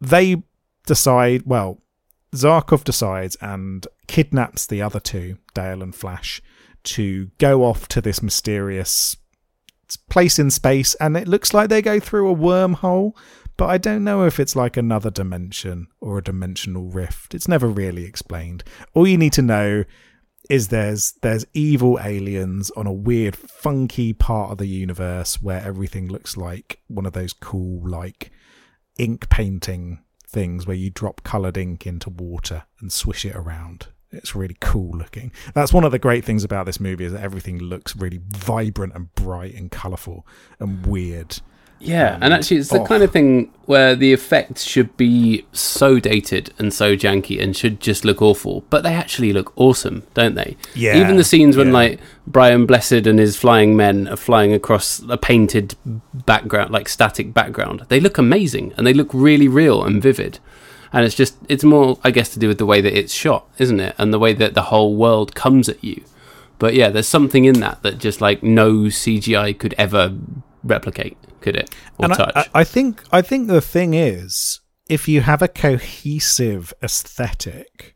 [0.00, 0.42] they
[0.86, 1.42] decide.
[1.46, 1.82] Well,
[2.34, 6.42] Zarkov decides and kidnaps the other two, Dale and Flash,
[6.84, 9.16] to go off to this mysterious
[9.96, 13.12] place in space and it looks like they go through a wormhole
[13.56, 17.34] but i don't know if it's like another dimension or a dimensional rift.
[17.34, 18.64] It's never really explained.
[18.94, 19.84] All you need to know
[20.48, 26.08] is there's there's evil aliens on a weird funky part of the universe where everything
[26.08, 28.30] looks like one of those cool like
[28.98, 34.34] ink painting things where you drop colored ink into water and swish it around it's
[34.34, 35.32] really cool looking.
[35.54, 38.94] That's one of the great things about this movie is that everything looks really vibrant
[38.94, 40.26] and bright and colourful
[40.58, 41.40] and weird.
[41.80, 42.84] Yeah, and um, actually, it's the oh.
[42.84, 47.80] kind of thing where the effects should be so dated and so janky and should
[47.80, 50.56] just look awful, but they actually look awesome, don't they?
[50.74, 51.74] Yeah, Even the scenes when, yeah.
[51.74, 55.76] like, Brian Blessed and his flying men are flying across a painted
[56.12, 60.40] background, like static background, they look amazing and they look really real and vivid.
[60.92, 63.48] And it's just, it's more, I guess, to do with the way that it's shot,
[63.58, 63.94] isn't it?
[63.98, 66.02] And the way that the whole world comes at you.
[66.58, 70.16] But yeah, there's something in that that just, like, no CGI could ever
[70.64, 71.74] replicate, could it?
[71.98, 72.32] Or and touch.
[72.34, 77.94] I, I, I think I think the thing is, if you have a cohesive aesthetic,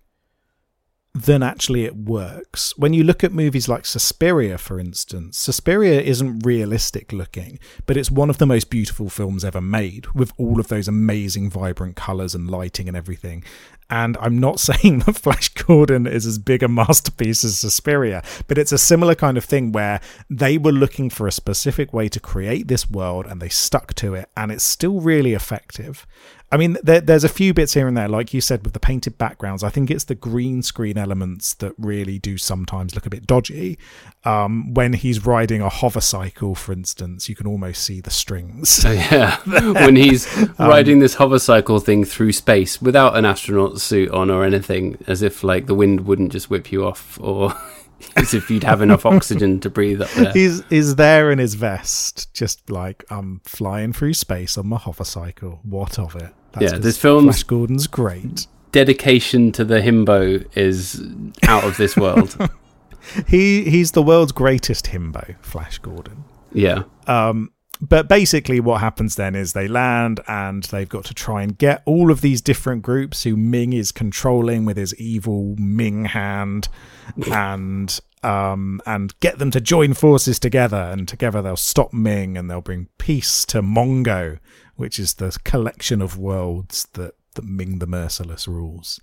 [1.14, 2.76] then actually it works.
[2.78, 8.10] When you look at movies like Suspiria, for instance, Suspiria isn't realistic looking, but it's
[8.10, 12.34] one of the most beautiful films ever made, with all of those amazing, vibrant colours
[12.34, 13.44] and lighting and everything.
[13.90, 18.56] And I'm not saying that Flash Gordon is as big a masterpiece as Suspiria, but
[18.56, 22.20] it's a similar kind of thing where they were looking for a specific way to
[22.20, 26.06] create this world and they stuck to it, and it's still really effective.
[26.52, 28.78] I mean, there, there's a few bits here and there, like you said, with the
[28.78, 29.64] painted backgrounds.
[29.64, 33.78] I think it's the green screen elements that really do sometimes look a bit dodgy.
[34.26, 38.84] Um, when he's riding a hover cycle, for instance, you can almost see the strings.
[38.84, 44.10] Oh, yeah, when he's riding this hover cycle thing through space without an astronaut suit
[44.10, 47.54] on or anything, as if like the wind wouldn't just whip you off, or
[48.16, 50.32] as if you'd have enough oxygen to breathe up there.
[50.32, 55.04] He's he's there in his vest, just like I'm flying through space on my hover
[55.04, 55.60] cycle.
[55.62, 56.34] What of it?
[56.60, 58.46] Yeah, 'cause this film's- Flash Gordon's great.
[58.72, 61.02] Dedication to the himbo is
[61.46, 62.36] out of this world.
[63.26, 66.24] He he's the world's greatest himbo, Flash Gordon.
[66.52, 71.42] yeah, Um, but basically, what happens then is they land and they've got to try
[71.42, 76.04] and get all of these different groups who Ming is controlling with his evil Ming
[76.06, 76.68] hand,
[77.32, 80.76] and um, and get them to join forces together.
[80.92, 84.38] And together they'll stop Ming and they'll bring peace to Mongo,
[84.76, 89.00] which is the collection of worlds that that Ming the Merciless rules.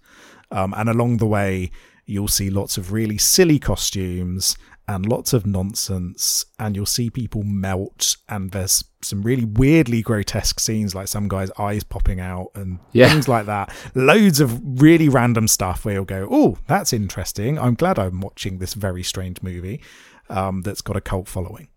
[0.51, 1.71] Um, and along the way,
[2.05, 4.55] you'll see lots of really silly costumes
[4.87, 8.17] and lots of nonsense, and you'll see people melt.
[8.27, 13.09] And there's some really weirdly grotesque scenes, like some guy's eyes popping out and Yeah.
[13.09, 13.71] things like that.
[13.95, 17.57] Loads of really random stuff where you'll go, "Oh, that's interesting.
[17.59, 19.81] I'm glad I'm watching this very strange movie
[20.29, 21.67] um, that's got a cult following."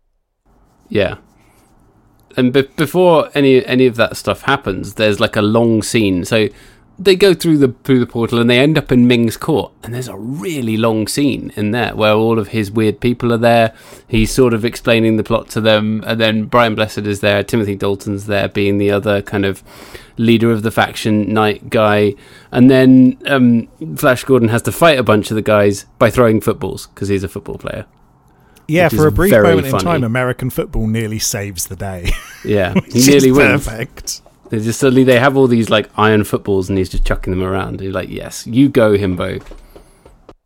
[0.89, 1.17] yeah.
[2.37, 6.25] And be- before any any of that stuff happens, there's like a long scene.
[6.25, 6.49] So
[6.99, 9.73] they go through the through the portal and they end up in Ming's court.
[9.83, 13.39] And there's a really long scene in there where all of his weird people are
[13.39, 13.75] there.
[14.09, 17.43] He's sort of explaining the plot to them, and then Brian Blessed is there.
[17.43, 19.63] Timothy Dalton's there, being the other kind of
[20.17, 22.15] leader of the faction, night guy.
[22.51, 26.41] And then um, Flash Gordon has to fight a bunch of the guys by throwing
[26.41, 27.87] footballs because he's a football player.
[28.69, 32.11] Yeah, for a brief moment in time, American football nearly saves the day.
[32.45, 33.65] Yeah, he nearly wins.
[33.67, 34.23] Perfect.
[34.51, 37.43] They just suddenly they have all these like iron footballs and he's just chucking them
[37.43, 37.81] around.
[37.81, 39.43] He's like, "Yes, you go, himbo."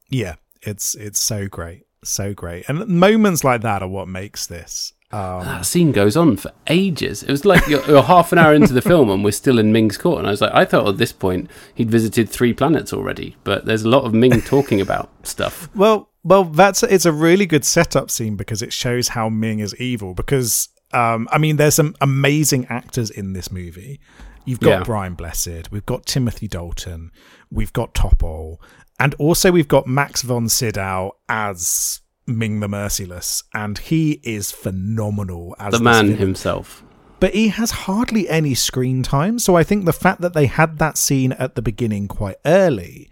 [0.08, 4.92] Yeah, it's it's so great, so great, and moments like that are what makes this.
[5.12, 7.22] Um, ah, that scene goes on for ages.
[7.22, 9.70] It was like you're, you're half an hour into the film and we're still in
[9.72, 10.18] Ming's court.
[10.18, 13.66] And I was like, I thought at this point he'd visited three planets already, but
[13.66, 15.68] there's a lot of Ming talking about stuff.
[15.76, 19.74] Well, well, that's it's a really good setup scene because it shows how Ming is
[19.76, 20.12] evil.
[20.12, 24.00] Because um, I mean, there's some amazing actors in this movie.
[24.44, 24.82] You've got Yeah.
[24.84, 27.10] Brian Blessed, we've got Timothy Dalton,
[27.50, 28.56] we've got Topol,
[28.98, 35.54] and also we've got Max von Sydow as Ming the Merciless, and he is phenomenal
[35.58, 36.82] as The man villain himself.
[37.18, 39.38] but he has hardly any screen time.
[39.38, 43.10] So I think the fact that they had that scene at the beginning quite early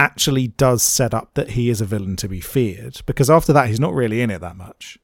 [0.00, 3.68] actually does set up that he is a villain to be feared because after that
[3.68, 4.98] he's not really in it that much.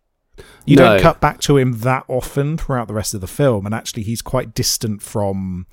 [0.65, 0.83] You No.
[0.85, 4.03] don't cut back to him that often throughout the rest of the film and actually
[4.05, 5.67] he's quite distant from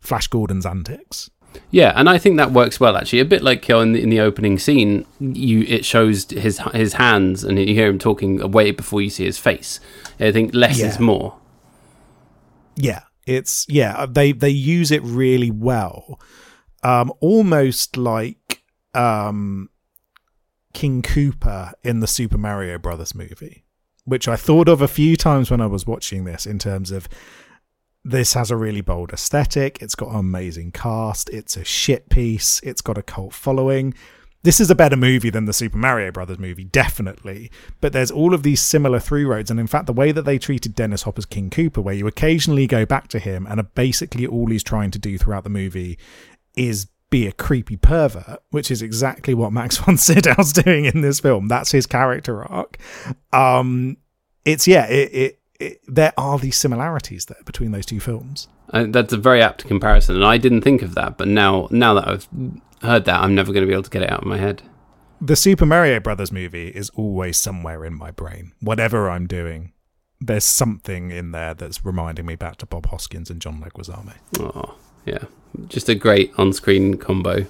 [0.00, 1.30] Flash Gordon's antics.
[1.70, 3.20] Yeah, and I think that works well actually.
[3.20, 6.94] A bit like uh, in the, in the opening scene, you it shows his his
[6.94, 9.78] hands and you hear him talking away before you see his face.
[10.18, 11.36] I think less is more.
[12.76, 16.18] Yeah, it's yeah, they they use it really well.
[16.82, 18.38] Um almost like
[18.94, 19.68] um
[20.72, 23.64] King Koopa in the Super Mario Brothers movie,
[24.04, 27.08] which I thought of a few times when I was watching this in terms of
[28.04, 32.60] this has a really bold aesthetic, it's got an amazing cast, it's a shit piece,
[32.64, 33.94] it's got a cult following.
[34.44, 37.48] This is a better movie than the Super Mario Brothers movie, definitely.
[37.80, 40.36] But there's all of these similar through roads, and in fact, the way that they
[40.36, 44.48] treated Dennis Hopper's King Koopa, where you occasionally go back to him, and basically all
[44.48, 45.96] he's trying to do throughout the movie
[46.56, 51.20] is be a creepy pervert, which is exactly what Max von Sydow's doing in this
[51.20, 51.46] film.
[51.46, 52.78] That's his character arc.
[53.32, 53.98] Um,
[54.44, 58.48] it's yeah, it, it, it there are these similarities there between those two films.
[58.70, 61.18] Uh, that's a very apt comparison, and I didn't think of that.
[61.18, 62.28] But now, now that I've
[62.80, 64.62] heard that, I'm never going to be able to get it out of my head.
[65.20, 68.52] The Super Mario Brothers movie is always somewhere in my brain.
[68.60, 69.72] Whatever I'm doing,
[70.20, 74.14] there's something in there that's reminding me back to Bob Hoskins and John Leguizamo.
[74.40, 75.24] Oh, yeah,
[75.68, 77.46] just a great on-screen combo.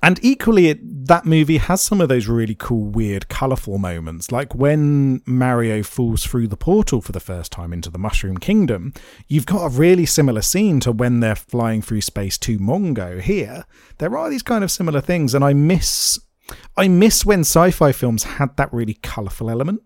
[0.00, 4.30] And equally, it, that movie has some of those really cool, weird, colourful moments.
[4.30, 8.92] Like when Mario falls through the portal for the first time into the Mushroom Kingdom,
[9.26, 13.64] you've got a really similar scene to when they're flying through space to Mongo here.
[13.98, 16.20] There are these kind of similar things, and I miss.
[16.76, 19.82] I miss when sci-fi films had that really colourful element.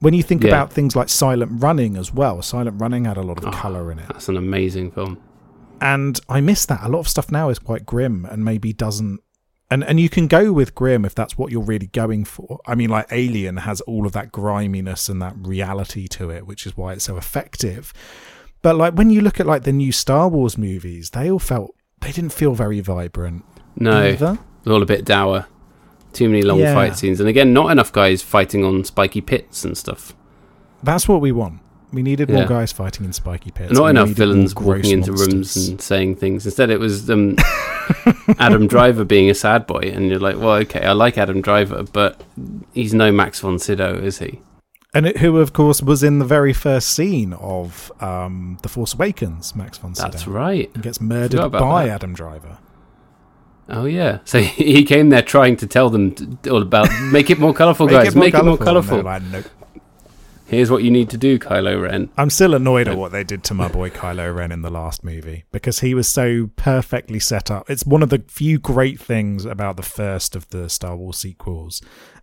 [0.00, 0.48] When you think Yeah.
[0.50, 3.50] about things like Silent Running as well, Silent Running had a lot of Oh.
[3.52, 5.18] colour in it That's an amazing film.
[5.80, 6.80] And I miss that.
[6.82, 9.20] A lot of stuff now is quite grim and maybe doesn't.
[9.70, 12.58] And and you can go with grim if that's what you're really going for.
[12.66, 16.66] I mean, like Alien has all of that griminess and that reality to it, which
[16.66, 17.92] is why it's so effective.
[18.62, 21.74] But like when you look at like the new Star Wars movies, they all felt
[22.00, 23.44] they didn't feel very vibrant
[23.76, 24.38] No, either.
[24.66, 25.46] all a bit dour.
[26.14, 26.72] Too many long Yeah.
[26.74, 30.14] fight scenes, and again, not enough guys fighting on spiky pits and stuff.
[30.82, 31.60] That's what we want.
[31.92, 33.72] We needed more guys fighting in spiky pits.
[33.72, 36.44] Not We enough villains walking into rooms and saying things.
[36.44, 37.36] Instead, it was um,
[38.38, 41.84] Adam Driver being a sad boy, and you're like, well, okay, I like Adam Driver,
[41.84, 42.22] but
[42.74, 44.40] he's no Max von Sydow, is he?
[44.92, 48.94] And it, who, of course, was in the very first scene of um, The Force
[48.94, 50.10] Awakens, Max von Sydow.
[50.10, 50.70] That's right.
[50.74, 51.94] and gets murdered by that.
[51.94, 52.58] Adam Driver.
[53.68, 54.18] Oh yeah.
[54.24, 58.16] So he came there trying to tell them all about make it more colourful, guys.
[58.16, 59.02] make it more colourful.
[59.02, 59.44] like, nope.
[60.48, 62.08] Here's what you need to do, Kylo Ren.
[62.16, 65.04] I'm still annoyed at what they did to my boy Kylo Ren in the last
[65.04, 67.68] movie because he was so perfectly set up.
[67.68, 71.82] It's one of the few great things about the first of the Star Wars sequels,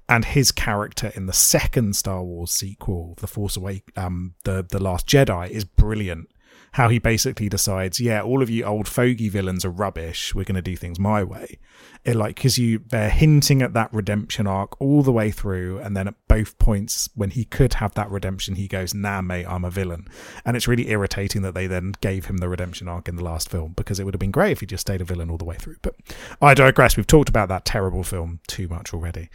[0.10, 4.82] and his character in the second Star Wars sequel, The Force Awake, um, the the
[4.82, 6.28] Last Jedi, is brilliant.
[6.76, 10.36] How he basically decides, yeah, all of you old fogey villains are rubbish.
[10.36, 11.58] We're going to do things my way.
[12.04, 15.96] It like because you they're hinting at that redemption arc all the way through, and
[15.96, 19.64] then at both points when he could have that redemption, he goes, "Nah, mate, I'm
[19.64, 20.10] a villain,"
[20.44, 23.50] and it's really irritating that they then gave him the redemption arc in the last
[23.50, 25.46] film because it would have been great if he just stayed a villain all the
[25.46, 25.78] way through.
[25.82, 25.96] But
[26.42, 26.98] I digress.
[26.98, 29.30] We've talked about that terrible film too much already.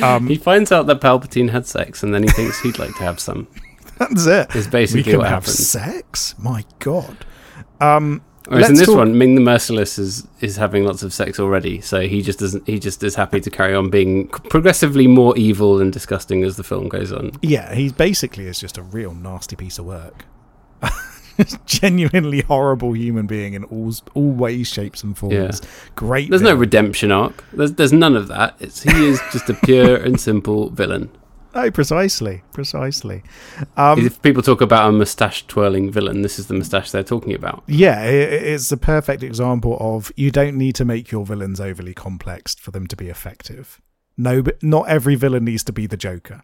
[0.00, 3.02] Um, He finds out that Palpatine had sex, and then he thinks he'd like to
[3.02, 3.48] have some.
[4.10, 4.54] That's it.
[4.56, 5.68] Is We basically can what have happens.
[5.68, 6.34] sex.
[6.38, 7.24] My God.
[7.80, 11.40] Um, Whereas in this talk- one, Ming the Merciless is is having lots of sex
[11.40, 12.66] already, so he just doesn't.
[12.66, 16.62] He just is happy to carry on being progressively more evil and disgusting as the
[16.62, 17.32] film goes on.
[17.40, 20.26] Yeah, he basically is just a real nasty piece of work.
[21.66, 25.34] Genuinely horrible human being in all all ways, shapes, and forms.
[25.34, 25.68] Yeah.
[25.96, 26.30] Great.
[26.30, 27.42] There's no redemption arc.
[27.52, 28.54] There's there's none of that.
[28.60, 31.10] It's he is just a pure and simple villain.
[31.54, 33.22] No, precisely, precisely.
[33.76, 37.34] Um, if people talk about a mustache twirling villain, this is the mustache they're talking
[37.34, 37.62] about.
[37.68, 42.54] yeah, it's a perfect example of you don't need to make your villains overly complex
[42.56, 43.80] for them to be effective.
[44.16, 46.42] No, but not every villain needs to be the Joker.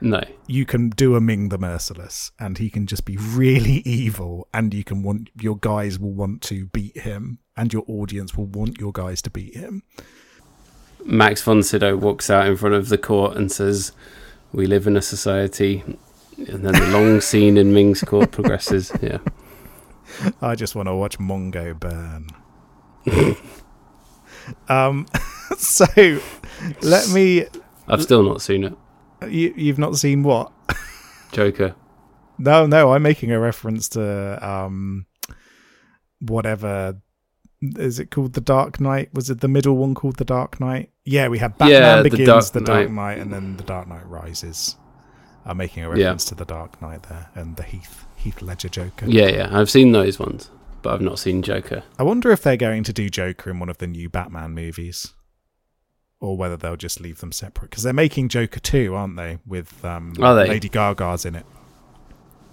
[0.00, 0.22] No.
[0.46, 4.72] you can do a Ming the Merciless, and he can just be really evil, and
[4.72, 8.78] you can want your guys will want to beat him, and your audience will want
[8.78, 9.82] your guys to beat him.
[11.04, 13.92] Max von Sydow walks out in front of the court and says,
[14.52, 15.84] "We live in a society."
[16.36, 18.92] And then the long scene in Ming's court progresses.
[19.02, 19.18] Yeah.
[20.42, 22.28] I just want to watch Mongo burn.
[24.68, 25.06] um,
[25.56, 25.86] so
[26.82, 27.46] let me.
[27.88, 28.74] I've still not seen it.
[29.28, 30.52] You, you've not seen what?
[31.32, 31.74] Joker.
[32.38, 35.06] No, no, I'm making a reference to um,
[36.20, 37.00] whatever
[37.60, 38.34] is it called?
[38.34, 39.12] The Dark Knight.
[39.12, 40.90] Was it the middle one called The Dark Knight?
[41.04, 42.92] Yeah, we have Batman Yeah, The Begins, Dark The Dark Knight.
[42.92, 44.76] Knight, and then The Dark Knight Rises.
[45.44, 46.04] I'm making a Yeah.
[46.04, 49.06] reference to The Dark Knight there and the Heath Heath Ledger Joker.
[49.06, 49.48] Yeah, yeah.
[49.52, 50.50] I've seen those ones,
[50.82, 51.84] but I've not seen Joker.
[51.98, 55.14] I wonder if they're going to do Joker in one of the new Batman movies,
[56.20, 59.38] or whether they'll just leave them separate because they're making Joker two, aren't they?
[59.46, 60.48] With um, Are they?
[60.48, 61.46] Lady Gaga's in it.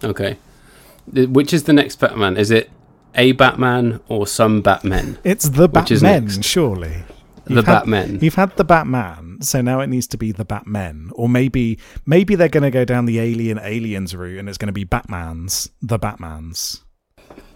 [0.03, 0.37] Okay.
[1.11, 2.37] Which is the next Batman?
[2.37, 2.69] Is it
[3.15, 5.17] a Batman or some Batmen?
[5.23, 7.03] It's the Batmen, surely.
[7.45, 8.19] The You've had- Batmen.
[8.21, 12.33] You've had the Batman, so now it needs to be the Batmen, or maybe maybe
[12.35, 15.69] they're going to go down the Alien Aliens route, and it's going to be Batman's,
[15.81, 16.83] the Batman's,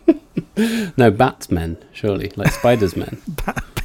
[0.97, 2.31] No, Batmen, surely.
[2.35, 3.21] Like Spider's Men.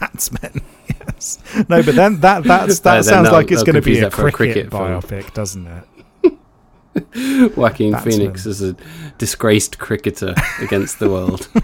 [0.00, 0.60] Batsmen.
[0.88, 1.38] Yes.
[1.68, 4.34] No, but then that that's that then sounds like it's going to be a cricket,
[4.34, 4.82] cricket film.
[5.00, 5.84] biopic, doesn't it?
[7.56, 8.12] Joaquin Batsman.
[8.12, 8.76] Phoenix is a
[9.18, 11.48] disgraced cricketer against the world.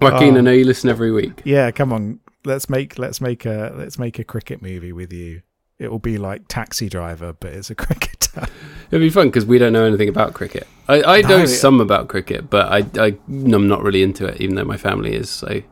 [0.00, 0.40] Joaquin, I Oh.
[0.42, 1.42] know you listen every week.
[1.44, 2.20] Yeah, come on.
[2.44, 5.42] Let's make let's make a let's make a cricket movie with you.
[5.78, 8.46] It will be like Taxi Driver, but it's a cricketer.
[8.90, 10.66] It'd be fun because we don't know anything about cricket.
[10.88, 14.26] I, I No, know it- some about cricket, but I, I, I'm not really into
[14.26, 15.28] it, even though my family is.
[15.30, 15.62] So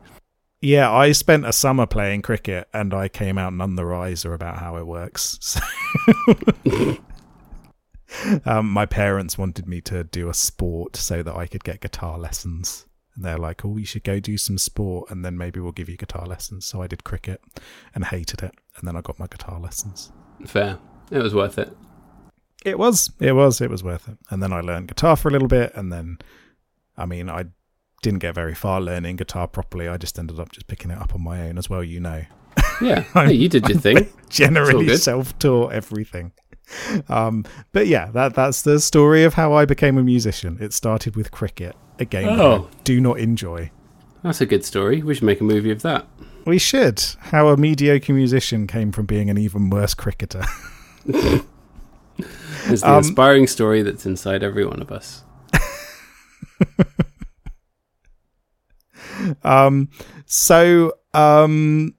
[0.61, 4.59] yeah, I spent a summer playing cricket, and I came out none the wiser about
[4.59, 5.59] how it works.
[6.65, 11.81] So um, my parents wanted me to do a sport so that I could get
[11.81, 12.85] guitar lessons.
[13.15, 15.89] And they're like, "Oh, you should go do some sport, and then maybe we'll give
[15.89, 17.41] you guitar lessons." So I did cricket
[17.93, 20.11] and hated it, and then I got my guitar lessons.
[20.45, 20.79] fair.
[21.11, 21.75] It was worth it.
[22.65, 24.17] It was, it was, it was worth it.
[24.29, 26.19] And then I learned guitar for a little bit, and then,
[26.97, 27.45] I mean, I
[28.01, 29.87] didn't get very far learning guitar properly.
[29.87, 31.83] I just ended up just picking it up on my own as well.
[31.83, 32.23] You know,
[32.81, 34.07] Yeah, I'm- Hey, you did your thing.
[34.29, 36.31] generally self-taught everything.
[37.07, 40.57] Um, but yeah, that that's the story of how I became a musician.
[40.61, 42.69] It started with cricket, a game Oh.
[42.83, 43.71] do not enjoy.
[44.23, 45.01] That's a good story.
[45.01, 46.05] We should make a movie of that.
[46.45, 47.01] We should.
[47.19, 50.43] How a mediocre musician came from being an even worse cricketer.
[52.65, 55.23] It's the Um, inspiring story that's inside every one of us.
[59.43, 59.89] Um,
[60.25, 61.95] so, um,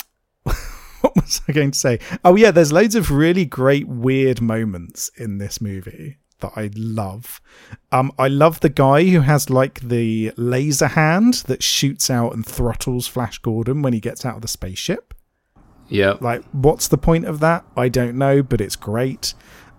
[0.42, 1.98] what was I going to say?
[2.24, 7.40] Oh, yeah, there's loads of really great, weird moments in this movie that I love.
[7.92, 12.46] Um, I love the guy who has like the laser hand that shoots out and
[12.46, 15.14] throttles Flash Gordon when he gets out of the spaceship.
[15.88, 16.14] Yeah.
[16.20, 17.64] Like, what's the point of that?
[17.76, 19.34] I don't know, but it's great.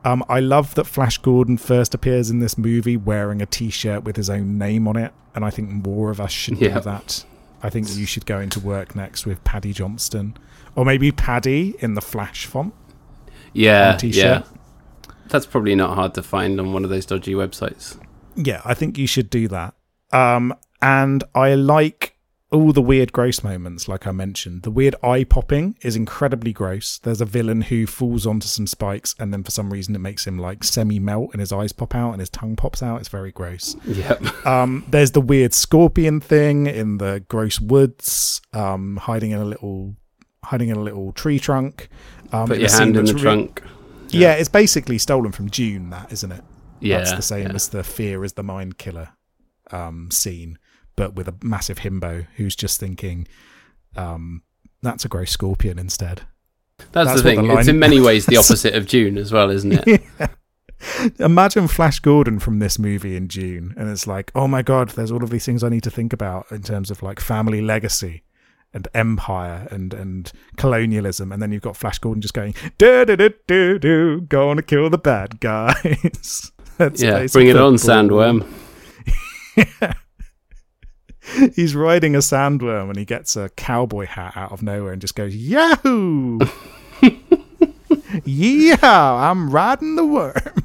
[0.05, 4.15] Um, I love that Flash Gordon first appears in this movie wearing a T-shirt with
[4.15, 6.75] his own name on it, and I think more of us should Yeah.
[6.75, 7.25] do that.
[7.61, 10.37] I think you should go into work next with Paddy Johnston,
[10.75, 12.73] or maybe Paddy in the Flash font.
[13.53, 13.97] Yeah.
[14.01, 14.43] Yeah.
[15.27, 17.97] That's probably not hard to find on one of those dodgy websites.
[18.35, 19.73] Yeah, I think you should do that.
[20.13, 22.15] Um, and I like
[22.51, 24.63] all the weird, gross moments, like I mentioned.
[24.63, 26.97] The weird eye popping is incredibly gross.
[26.97, 30.25] There's a villain who falls onto some spikes, and then for some reason it makes
[30.25, 32.99] him like semi melt, and his eyes pop out, and his tongue pops out.
[32.99, 33.75] It's very gross.
[33.85, 34.23] Yep.
[34.49, 39.95] Um, there's the weird scorpion thing in the gross woods, um, hiding in a little,
[40.43, 41.89] hiding in a little tree trunk.
[42.31, 43.61] Um, Put your hand in the re- trunk.
[44.07, 46.43] yeah, it's basically stolen from Dune, that isn't it?
[46.79, 46.97] Yeah.
[46.99, 47.53] That's the same yeah.
[47.53, 49.09] as the fear is the mind killer
[49.71, 50.57] um, scene,
[50.99, 53.25] but with a massive himbo who's just thinking,
[53.95, 54.43] um,
[54.81, 56.23] that's a gross scorpion instead.
[56.91, 57.47] That's, that's the thing.
[57.47, 60.01] the it's in many ways the opposite of Dune as well, isn't it?
[61.19, 65.09] Imagine Flash Gordon from this movie in Dune, and it's like, oh my god, there's
[65.09, 68.23] all of these things I need to think about in terms of like family legacy
[68.73, 73.15] and empire and and colonialism, and then you've got Flash Gordon just going, do do
[73.15, 76.51] do do do, gonna kill the bad guys.
[76.77, 77.25] That's yeah.
[77.31, 77.75] Bring it on.
[77.75, 78.45] Sandworm.
[81.55, 85.15] He's riding a sandworm and he gets a cowboy hat out of nowhere and just
[85.15, 86.39] goes, Yahoo!
[88.23, 90.33] yeah, I'm riding the worm.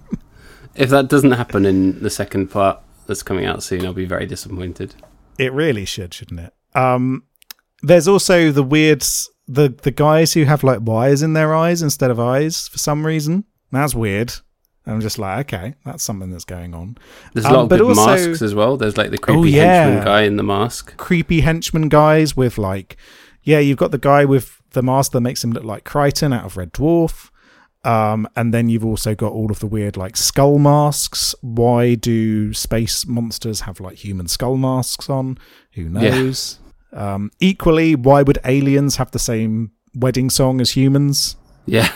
[0.77, 4.27] If that doesn't happen in the second part that's coming out soon, I'll be very
[4.27, 4.97] disappointed.
[5.39, 6.53] It really should, shouldn't it?
[6.75, 7.23] Um,
[7.81, 9.05] there's also the weird
[9.47, 13.07] the the guys who have like wires in their eyes instead of eyes for some
[13.07, 13.45] reason.
[13.71, 14.33] That's weird.
[14.87, 16.99] I'm just like, okay, that's something that's going on.
[17.33, 18.77] There's a Um, lot of but good also- masks as well.
[18.77, 19.85] There's like the creepy Oh, yeah.
[19.85, 20.97] henchman guy in the mask.
[20.99, 22.97] Creepy henchman guys with like,
[23.43, 26.45] yeah, you've got the guy with the mask that makes him look like Kryten out
[26.45, 27.31] of Red Dwarf.
[27.85, 31.35] Um, and then you've also got all of the weird like skull masks.
[31.43, 35.39] Why do space monsters have like human skull masks on?
[35.73, 36.59] Who knows?
[36.95, 41.37] Um, equally, why would aliens have the same wedding song as humans?
[41.67, 41.91] Yeah.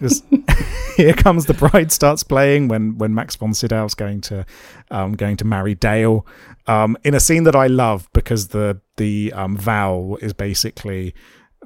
[0.96, 4.44] Here comes the bride starts playing when when Max von Sydow's going to
[4.90, 6.26] um, going to marry Dale.
[6.66, 11.14] Um, in a scene that I love because the the um, vow is basically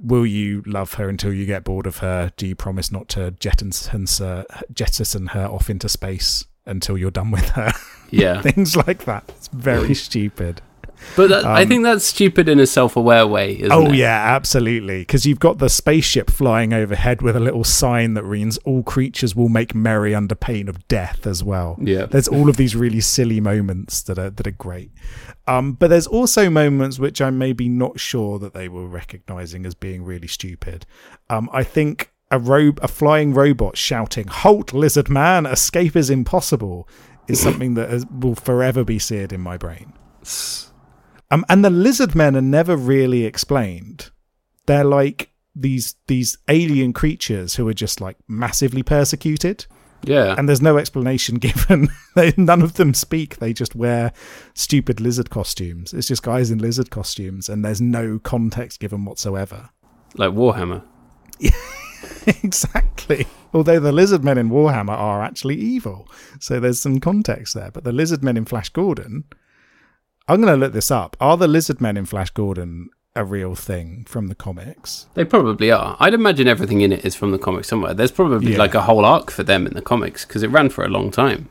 [0.01, 2.31] will you love her until you get bored of her?
[2.37, 7.31] Do you promise not to jettison her, jettison her off into space until you're done
[7.31, 7.73] with her?
[8.11, 8.43] Yeah.
[8.43, 9.25] things like that.
[9.37, 10.61] It's very stupid
[11.17, 13.95] But that, I Um, think that's stupid in a self-aware way, isn't Oh it?
[13.97, 15.01] yeah, absolutely.
[15.01, 19.35] Because you've got the spaceship flying overhead with a little sign that reads "All creatures
[19.37, 21.77] will make merry under pain of death" as well.
[21.81, 22.07] Yeah.
[22.07, 24.91] There's all of these really silly moments that are that are great.
[25.47, 29.75] Um, but there's also moments which I'm maybe not sure that they were recognizing as
[29.75, 30.87] being really stupid.
[31.31, 35.47] Um, I think a ro- a flying robot shouting "Halt, lizard man!
[35.47, 36.89] Escape is impossible"
[37.29, 39.93] is something that has, will forever be seared in my brain.
[41.31, 44.11] Um, and the lizard men are never really explained.
[44.67, 49.67] They're like these these alien creatures who are just like massively persecuted,
[50.05, 50.35] Yeah.
[50.39, 51.89] and there's no explanation given.
[52.15, 53.39] they, none of them speak.
[53.39, 54.13] They just wear
[54.55, 55.93] stupid lizard costumes.
[55.95, 59.71] It's just guys in lizard costumes, and there's no context given whatsoever.
[60.17, 60.83] like Warhammer.
[62.27, 63.27] exactly.
[63.53, 66.09] Although the lizard men in Warhammer are actually evil,
[66.41, 67.71] so there's some context there.
[67.71, 69.25] But the lizard men in Flash Gordon,
[70.29, 71.17] I'm going to look this up.
[71.21, 75.07] Are the lizard men in Flash Gordon a real thing from the comics?
[75.15, 75.97] They probably are.
[76.01, 77.95] I'd imagine everything in it is from the comics somewhere.
[77.95, 78.59] There's probably Yeah.
[78.59, 81.11] like a whole arc for them in the comics because it ran for a long
[81.11, 81.49] time.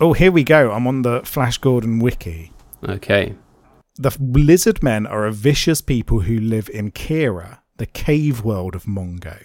[0.00, 0.72] Oh, here we go.
[0.72, 2.52] I'm on the Flash Gordon wiki.
[2.86, 3.34] Okay.
[3.96, 8.84] The lizard men are a vicious people who live in Kira, the cave world of
[8.84, 9.44] Mongo.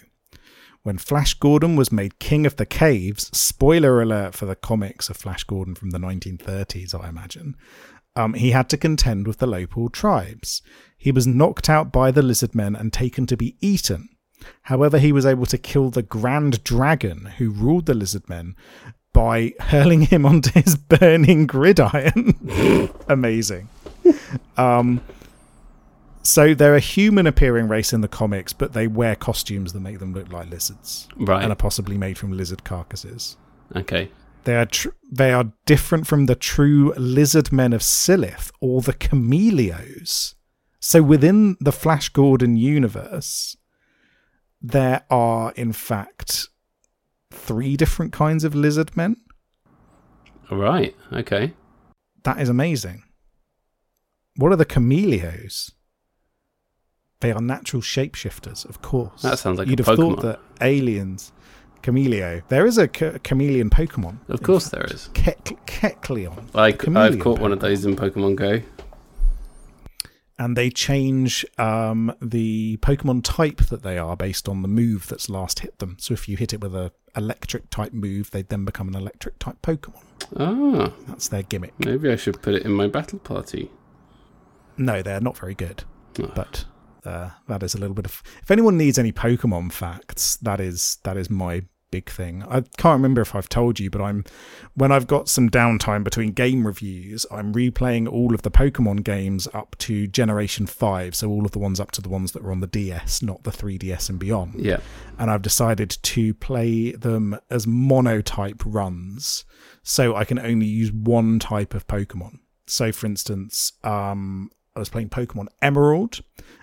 [0.82, 5.16] When Flash Gordon was made king of the caves, spoiler alert for the comics of
[5.16, 7.56] Flash Gordon from the 1930s, I imagine,
[8.16, 10.62] um, he had to contend with the local tribes.
[10.96, 14.08] He was knocked out by the lizard men and taken to be eaten.
[14.62, 18.54] However, he was able to kill the Grand Dragon who ruled the lizard men
[19.12, 22.90] by hurling him onto his burning gridiron.
[23.08, 23.68] Amazing.
[24.56, 25.00] Um,
[26.22, 29.98] so they're a human appearing race in the comics, but they wear costumes that make
[30.00, 31.42] them look like lizards Right.
[31.42, 33.36] and are possibly made from lizard carcasses.
[33.74, 34.10] okay.
[34.46, 38.92] They are tr- they are different from the true lizard men of Silith or the
[38.92, 40.34] Chameleos.
[40.78, 43.56] So within the Flash Gordon universe,
[44.62, 46.46] there are in fact
[47.32, 49.16] three different kinds of lizard men.
[50.48, 50.94] All right.
[51.12, 51.54] Okay.
[52.22, 53.02] That is amazing.
[54.36, 55.72] What are the Chameleos?
[57.18, 59.22] They are natural shapeshifters, of course.
[59.22, 61.32] That sounds like You'd have thought that aliens.
[61.86, 62.42] Chameleo.
[62.48, 64.18] There is a ch- chameleon Pokemon.
[64.28, 65.08] Of course there is.
[65.14, 66.48] Ke- Kecleon.
[66.54, 68.60] I, I've caught one of those in Pokemon Go.
[70.38, 75.30] and they change um, the Pokemon type that they are based on the move that's
[75.30, 75.96] last hit them.
[76.00, 79.38] So if you hit it with a electric type move, they then become an electric
[79.38, 80.02] type Pokemon.
[80.38, 81.72] Ah, That's their gimmick.
[81.78, 83.70] maybe I should put it in my battle party.
[84.76, 85.84] No, they're not very good,
[86.20, 86.30] Oh.
[86.34, 86.64] but
[87.04, 88.22] uh, that is a little bit of.
[88.42, 92.42] If anyone needs any Pokemon facts, that is that is my big thing.
[92.44, 94.24] I can't remember if I've told you, but I'm
[94.74, 99.48] when I've got some downtime between game reviews, I'm replaying all of the Pokemon games
[99.54, 102.50] up to Generation Five, so all of the ones up to the ones that were
[102.52, 104.54] on the DS, not the 3DS and beyond.
[104.56, 104.78] Yeah.
[105.18, 109.44] and I've decided to play them as monotype runs,
[109.82, 112.40] so I can only use one type of Pokemon.
[112.66, 116.20] So, for instance, um, I was playing Pokemon Emerald,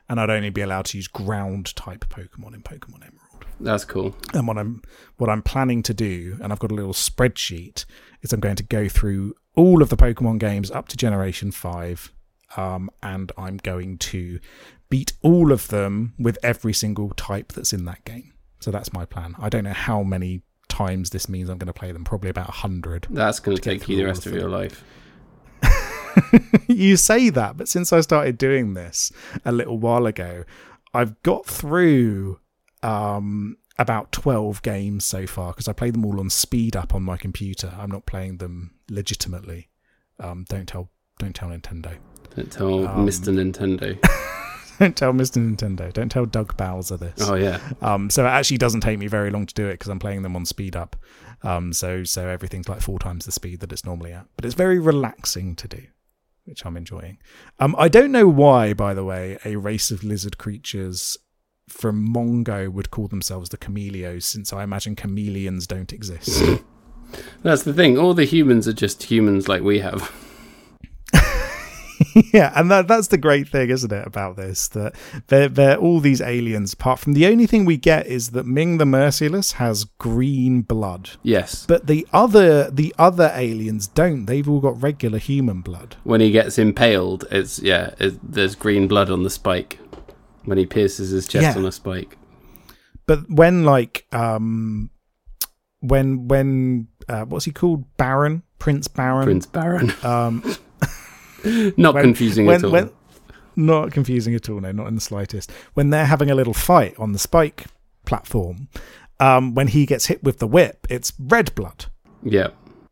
[0.08, 3.23] and I'd only be allowed to use ground type Pokemon in Pokemon Emerald.
[3.64, 4.16] That's cool.
[4.34, 4.82] And what I'm
[5.18, 7.86] what I'm planning to do, and I've got a little spreadsheet,
[8.22, 12.12] is I'm going to go through all of the Pokemon games up to Generation Five,
[12.58, 14.40] um, and I'm going to
[14.90, 18.34] beat all of them with every single type that's in that game.
[18.60, 19.36] So that's my plan.
[19.40, 22.04] I don't know how many times this means I'm going to play them.
[22.04, 23.08] Probably about a hundred.
[23.10, 24.84] That's going to take you the rest of of your life.
[26.68, 29.12] you say that, but since I started doing this
[29.46, 30.44] a little while ago,
[30.94, 32.40] I've got through
[32.84, 37.04] um, about 12 games so far because I play them all on speed up on
[37.04, 37.74] my computer.
[37.78, 39.70] I'm not playing them legitimately.
[40.20, 41.98] Um, don't tell don't tell Nintendo.
[42.36, 43.32] Don't tell Um, Mr.
[43.34, 43.98] Nintendo.
[44.80, 45.38] don't tell Mr.
[45.38, 45.92] Nintendo.
[45.94, 47.14] Don't tell Doug Bowser this.
[47.22, 49.90] Oh yeah, Um, so it actually doesn't take me very long to do it because
[49.90, 50.96] I'm playing them on speed up.
[51.44, 54.26] Um, so so everything's like four times the speed that it's normally at.
[54.36, 55.84] But it's very relaxing to do,
[56.46, 57.18] which I'm enjoying.
[57.60, 61.18] Um, I don't know why, by the way, a race of lizard creatures
[61.68, 66.44] from Mongo would call themselves the Chameleos, since I imagine chameleons don't exist.
[67.44, 67.98] that's the thing.
[67.98, 70.12] All the humans are just humans like we have.
[72.34, 74.68] yeah, and that that's the great thing, isn't it, about this?
[74.70, 74.96] That
[75.28, 76.74] they're they're all these aliens.
[76.74, 81.12] Apart from the only thing we get is that Ming the Merciless has green blood.
[81.24, 81.66] Yes.
[81.66, 84.26] But the other the other aliens don't.
[84.26, 85.96] They've all got regular human blood.
[86.04, 87.94] When he gets impaled, it's yeah.
[88.00, 89.80] It, there's green blood on the spike.
[90.46, 91.58] When he pierces his chest Yeah.
[91.58, 92.18] on a spike.
[93.06, 94.90] But when like um
[95.80, 97.86] when when uh, what's he called?
[97.98, 98.44] Barin?
[98.60, 99.26] Prince Barin?
[99.26, 99.92] Prince Barin.
[100.04, 100.44] Um
[101.78, 102.72] Not when- confusing when, at all.
[102.72, 102.92] when-
[103.56, 105.52] not confusing at all, no, not in the slightest.
[105.76, 107.66] When they're having a little fight on the spike
[108.04, 108.68] platform,
[109.20, 111.86] um, when he gets hit with the whip, it's red blood.
[112.24, 112.48] yeah.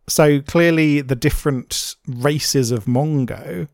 [0.07, 3.69] So clearly, the different races of Mongo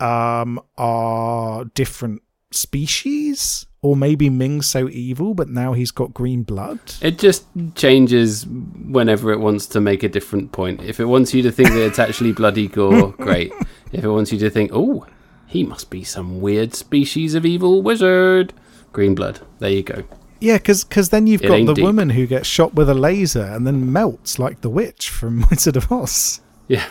[0.00, 2.22] um, are different
[2.52, 6.78] species, or maybe Ming's so evil, but now he's got green blood.
[7.00, 10.82] It just changes whenever it wants to make a different point.
[10.82, 13.52] If it wants you to think that it's actually bloody gore, great.
[13.92, 15.06] If it wants you to think, oh,
[15.46, 18.52] he must be some weird species of evil wizard,
[18.92, 19.40] green blood.
[19.58, 20.04] There you go.
[20.40, 21.84] Yeah, because then you've It got the deep.
[21.84, 25.76] woman who gets shot with a laser and then melts like the witch from Wizard
[25.76, 26.40] of Oz.
[26.68, 26.86] Yeah.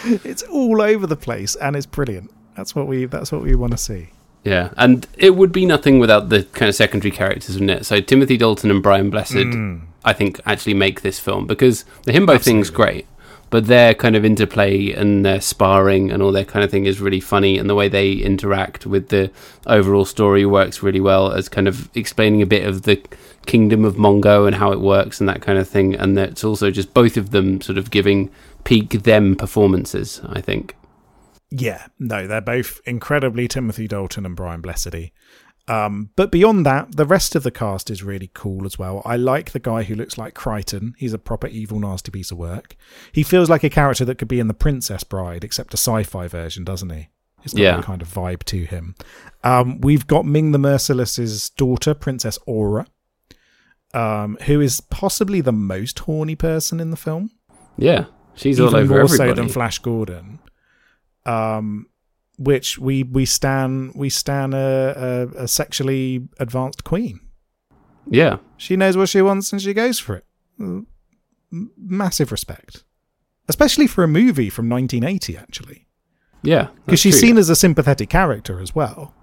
[0.06, 2.32] It's all over the place and it's brilliant.
[2.58, 3.06] That's what we.
[3.06, 4.10] That's what we want to see.
[4.44, 7.86] Yeah, and it would be nothing without the kind of secondary characters, wouldn't it?
[7.86, 9.82] So Timothy Dalton and Brian Blessed, mm.
[10.04, 13.06] I think, actually make this film because the himbo thing's great,
[13.50, 17.00] but their kind of interplay and their sparring and all that kind of thing is
[17.00, 19.32] really funny, and the way they interact with the
[19.66, 23.02] overall story works really well as kind of explaining a bit of the
[23.46, 25.94] kingdom of Mongo and how it works and that kind of thing.
[25.94, 28.32] And it's also just both of them sort of giving
[28.64, 30.76] peak them performances, I think.
[31.50, 35.12] Yeah, no, they're both incredibly Timothy Dalton and Brian Blessedy.
[35.70, 39.02] Um, but beyond that, the rest of the cast is really cool as well.
[39.06, 40.94] I like the guy who looks like Kryten.
[40.98, 42.76] He's a proper evil, nasty piece of work.
[43.12, 46.28] He feels like a character that could be in The Princess Bride, except a sci-fi
[46.28, 47.10] version, doesn't he?
[47.44, 47.76] It's got Yeah.
[47.78, 48.96] that kind of vibe to him.
[49.44, 52.88] Um, we've got Ming the Merciless's daughter, Princess Aura,
[53.94, 57.32] um, who is possibly the most horny person in the film
[57.78, 59.30] Yeah, she's even all over more everybody.
[59.30, 60.40] so than Flash Gordon.
[61.28, 61.88] Um,
[62.40, 67.20] which we we stan we stan a, a, a sexually advanced queen.
[68.10, 70.26] yeah, She knows what she wants and she goes for it.
[70.60, 70.86] Mm,
[71.78, 72.84] Massive respect,
[73.48, 75.88] especially for a movie from 1980, actually,
[76.44, 77.30] yeah, because she's true.
[77.30, 79.14] seen as a sympathetic character as well.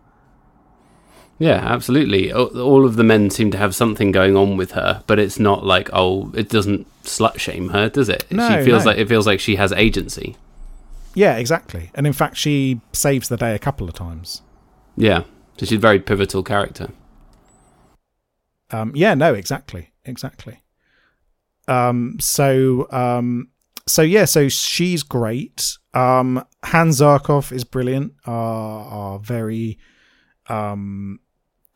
[1.39, 2.33] Yeah, absolutely.
[2.33, 5.65] All of the men seem to have something going on with her, but it's not
[5.67, 8.25] like oh, it doesn't slut shame her, does it?
[8.31, 8.91] No, she feels no.
[8.91, 10.37] like it feels like she has agency.
[11.15, 11.91] Yeah, exactly.
[11.95, 14.43] And in fact, she saves the day a couple of times.
[14.97, 15.23] Yeah,
[15.57, 16.91] so she's a very pivotal character.
[18.71, 20.63] Um, yeah, no, exactly, exactly.
[21.69, 23.51] Um, so, um,
[23.87, 25.79] so yeah, so she's great.
[25.93, 28.15] Um, Hans Zarkov is brilliant.
[28.27, 29.79] Our, our very
[30.49, 31.21] um,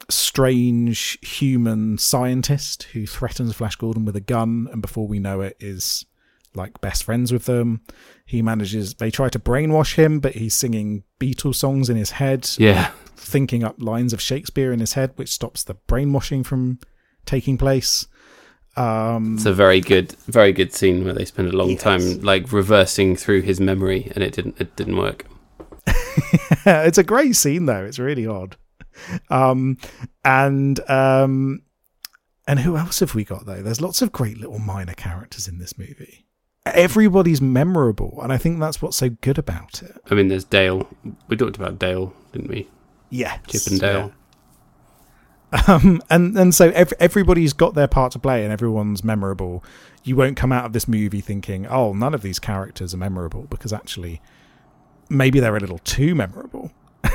[0.09, 5.57] strange human scientist who threatens Flash Gordon with a gun, and before we know it,
[5.61, 6.05] is
[6.55, 7.80] like best friends with them.
[8.26, 8.94] He manages.
[8.94, 13.64] They try to brainwash him, but he's singing Beatles songs in his head Yeah, thinking
[13.64, 16.78] up lines of Shakespeare in his head, which stops the brainwashing from
[17.26, 18.07] taking place.
[18.76, 21.82] Um, it's a very good, very good scene where they spend a long Yes.
[21.82, 25.24] time like reversing through his memory, and it didn't, it didn't work.
[26.66, 27.84] it's a great scene though.
[27.84, 28.57] It's really odd.
[29.30, 29.78] Um,
[30.24, 31.62] and um,
[32.46, 33.62] and who else have we got though?
[33.62, 36.26] There's lots of great little minor characters in this movie.
[36.74, 39.96] Everybody's memorable, and I think that's what's so good about it.
[40.10, 40.88] I mean, there's Dale.
[41.28, 42.68] We talked about Dale, didn't we?
[43.10, 44.12] Yeah, Chip and Dale.
[45.66, 49.64] um, and and so ev- everybody's got their part to play and everyone's memorable.
[50.04, 53.46] You won't come out of this movie thinking, "Oh, none of these characters are memorable,"
[53.48, 54.20] because actually,
[55.08, 56.70] maybe they're a little too memorable.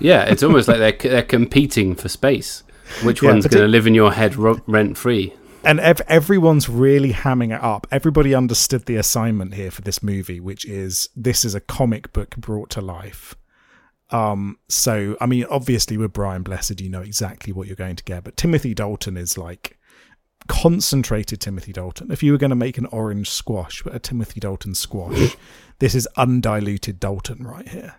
[0.00, 2.64] Yeah, it's almost like they're they're competing for space.
[3.04, 5.32] Which Yeah, one's going to live in your head ro- rent free?
[5.66, 7.86] And ev- everyone's really hamming it up.
[7.90, 12.36] Everybody understood the assignment here for this movie, which is this is a comic book
[12.36, 13.34] brought to life.
[14.10, 18.04] Um, so I mean, obviously with Brian Blessed, you know exactly what you're going to
[18.04, 19.78] get, but Timothy Dalton is like
[20.46, 22.10] concentrated Timothy Dalton.
[22.10, 25.36] If you were going to make an orange squash, but a Timothy Dalton squash,
[25.78, 27.96] this is undiluted Dalton right here.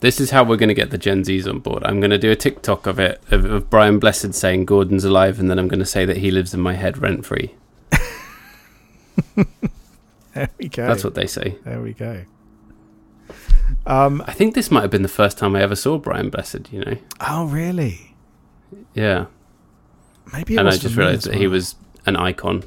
[0.00, 1.82] This is how we're going to get the Gen Zs on board.
[1.84, 5.40] I'm going to do a TikTok of it of, of Brian Blessed saying Gordon's alive,
[5.40, 7.54] and then I'm going to say that he lives in my head rent free.
[10.36, 10.86] There we go.
[10.86, 11.56] That's what they say.
[11.64, 12.26] There we go.
[13.86, 14.22] Um.
[14.26, 16.70] I think this might have been the first time I ever saw Brian Blessed.
[16.70, 16.96] You know?
[17.20, 18.14] Oh, really?
[18.92, 19.26] Yeah.
[20.34, 20.54] Maybe.
[20.54, 22.64] It and I just realised as that he was an icon.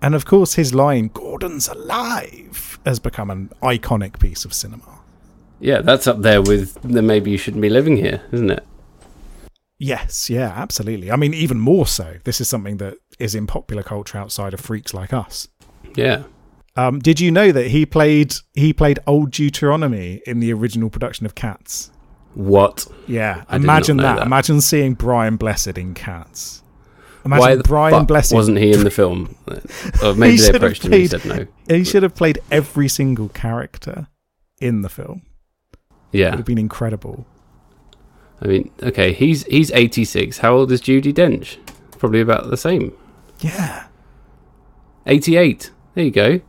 [0.00, 5.01] And of course, his line "Gordon's alive" has become an iconic piece of cinema.
[5.62, 8.64] Yeah, that's up there with the maybe you shouldn't be living here, isn't it?
[9.78, 11.10] Yes, yeah, absolutely.
[11.10, 12.16] I mean, even more so.
[12.24, 15.48] This is something that is in popular culture outside of freaks like us.
[15.96, 16.24] Yeah.
[16.76, 21.26] Um, did you know that he played he played Old Deuteronomy in the original production
[21.26, 21.90] of Cats?
[22.34, 22.86] What?
[23.06, 24.16] Yeah, I imagine that.
[24.16, 24.26] that.
[24.26, 26.62] Imagine seeing Brian Blessed in Cats.
[27.24, 28.32] Imagine Why the Brian Blessed.
[28.34, 29.36] wasn't he in the film?
[30.02, 31.76] Or maybe they approached him and he played- said no.
[31.76, 34.08] He should have played every single character
[34.60, 35.22] in the film.
[36.12, 36.36] It would Yeah.
[36.36, 37.26] have been incredible.
[38.40, 40.38] I mean, okay, he's he's 86.
[40.38, 41.56] How old is Judi Dench?
[41.98, 42.92] Probably about the same.
[43.40, 43.84] Yeah.
[45.06, 45.70] 88.
[45.94, 46.40] There you go.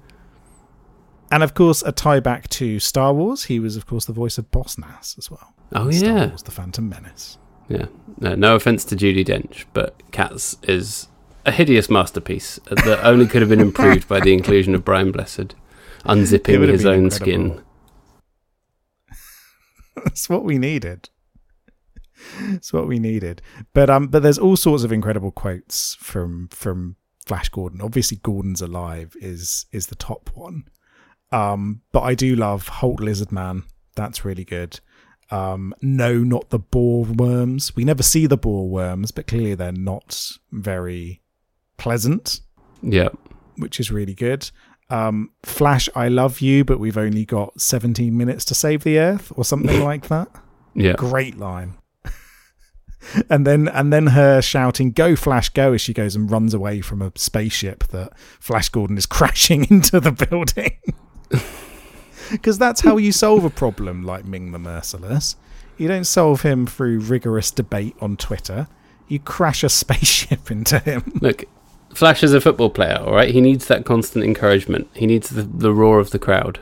[1.32, 3.46] And of course, a tie back to Star Wars.
[3.46, 5.54] He was, of course, the voice of Boss Nass as well.
[5.74, 6.26] Oh, Star yeah.
[6.28, 7.38] Wars: The Phantom Menace.
[7.70, 7.86] Yeah.
[8.20, 11.08] No, no offense to Judi Dench, but Cats is
[11.46, 15.56] a hideous masterpiece that only could have been improved by the inclusion of Brian Blessed
[16.06, 17.12] unzipping his own incredible.
[17.12, 17.62] skin.
[20.04, 21.10] That's what we needed.
[22.52, 23.42] It's what we needed.
[23.74, 27.82] But um, but there's all sorts of incredible quotes from from Flash Gordon.
[27.82, 30.66] Obviously, Gordon's alive is is the top one.
[31.32, 33.64] Um, but I do love Holt Lizard Man.
[33.96, 34.80] That's really good.
[35.32, 37.76] Um, no, not the bore worms.
[37.76, 41.22] We never see the bore worms, but clearly they're not very
[41.78, 42.42] pleasant,
[42.84, 43.10] Yeah.
[43.58, 44.52] which is really good.
[44.90, 49.32] Um, Flash, I love you, but we've only got 17 minutes to save the Earth,
[49.36, 50.30] or something like that.
[50.76, 50.94] Yeah.
[50.94, 51.76] Great line.
[53.30, 56.82] and then and then her shouting "Go Flash, go!" as she goes and runs away
[56.82, 60.78] from a spaceship that Flash Gordon is crashing into the building.
[62.32, 65.36] Because that's how you solve a problem like Ming the Merciless.
[65.78, 68.68] You don't solve him through rigorous debate on Twitter.
[69.08, 71.12] You crash a spaceship into him.
[71.22, 71.44] Look,
[71.94, 73.32] Flash is a football player, all right?
[73.34, 74.88] He needs that constant encouragement.
[74.94, 76.60] He needs the, the roar of the crowd.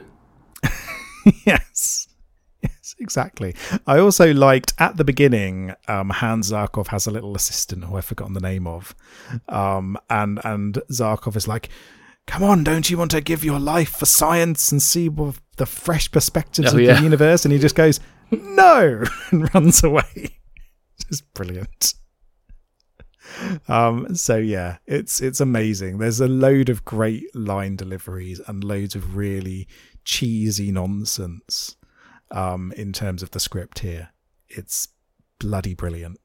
[1.45, 2.07] yes.
[2.61, 3.55] Yes, exactly.
[3.87, 8.05] I also liked at the beginning, um, Hans Zarkov has a little assistant who I've
[8.05, 8.93] forgotten the name of.
[9.49, 11.69] Um, and, and Zarkov is like,
[12.27, 15.65] Come on, don't you want to give your life for science and see what the
[15.65, 16.93] fresh perspectives Oh, of yeah.
[16.97, 17.45] the universe?
[17.45, 20.03] And he just goes, No, and runs away.
[21.09, 21.95] It's brilliant.
[23.67, 25.97] Um, so yeah, it's it's amazing.
[25.97, 29.67] There's a load of great line deliveries and loads of really
[30.03, 31.75] cheesy nonsense
[32.31, 34.09] um, in terms of the script here.
[34.49, 34.89] It's
[35.39, 36.19] bloody brilliant.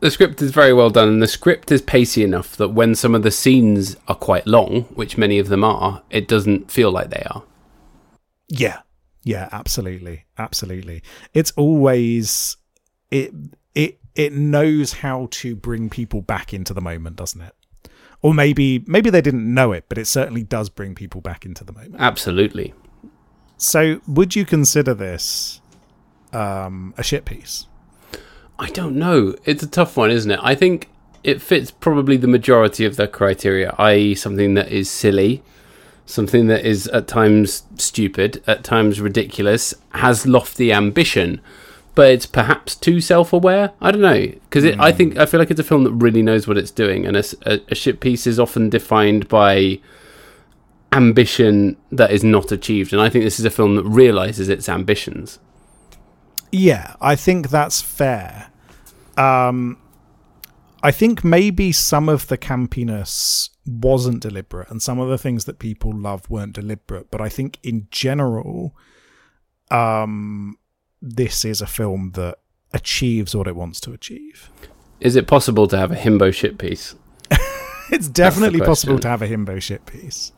[0.00, 3.14] The script is very well done, and the script is pacey enough that when some
[3.14, 7.10] of the scenes are quite long, which many of them are, it doesn't feel like
[7.10, 7.44] they are.
[8.48, 8.80] Yeah,
[9.22, 11.04] yeah, absolutely, absolutely.
[11.32, 12.56] It's always
[13.12, 13.32] it
[13.76, 17.54] it it knows how to bring people back into the moment, doesn't it?
[18.20, 21.64] Or maybe maybe they didn't know it, but it certainly does bring people back into
[21.64, 21.96] the moment.
[21.98, 22.72] Absolutely.
[23.56, 25.60] So, would you consider this
[26.32, 27.66] um, a shit piece?
[28.58, 29.34] I don't know.
[29.44, 30.38] It's a tough one, isn't it?
[30.42, 30.88] I think
[31.24, 35.42] it fits probably the majority of the criteria, i.e., something that is silly,
[36.06, 41.40] something that is at times stupid, at times ridiculous, has lofty ambition,
[41.94, 43.72] but it's perhaps too self-aware.
[43.80, 46.48] I don't know because I think I feel like it's a film that really knows
[46.48, 49.80] what it's doing, and a shit piece is often defined by
[50.92, 54.68] ambition that is not achieved, and I think this is a film that realizes its
[54.68, 55.38] ambitions.
[56.50, 58.50] Yeah, I think that's fair.
[59.16, 59.78] Um,
[60.82, 65.58] I think maybe some of the campiness wasn't deliberate, and some of the things that
[65.58, 67.10] people love weren't deliberate.
[67.10, 68.76] But I think in general,
[69.70, 70.58] um,
[71.02, 72.38] this is a film that
[72.72, 74.48] achieves what it wants to achieve.
[75.00, 76.94] Is it possible to have a himbo shit piece?
[77.90, 80.32] It's definitely possible to have a himbo shit piece.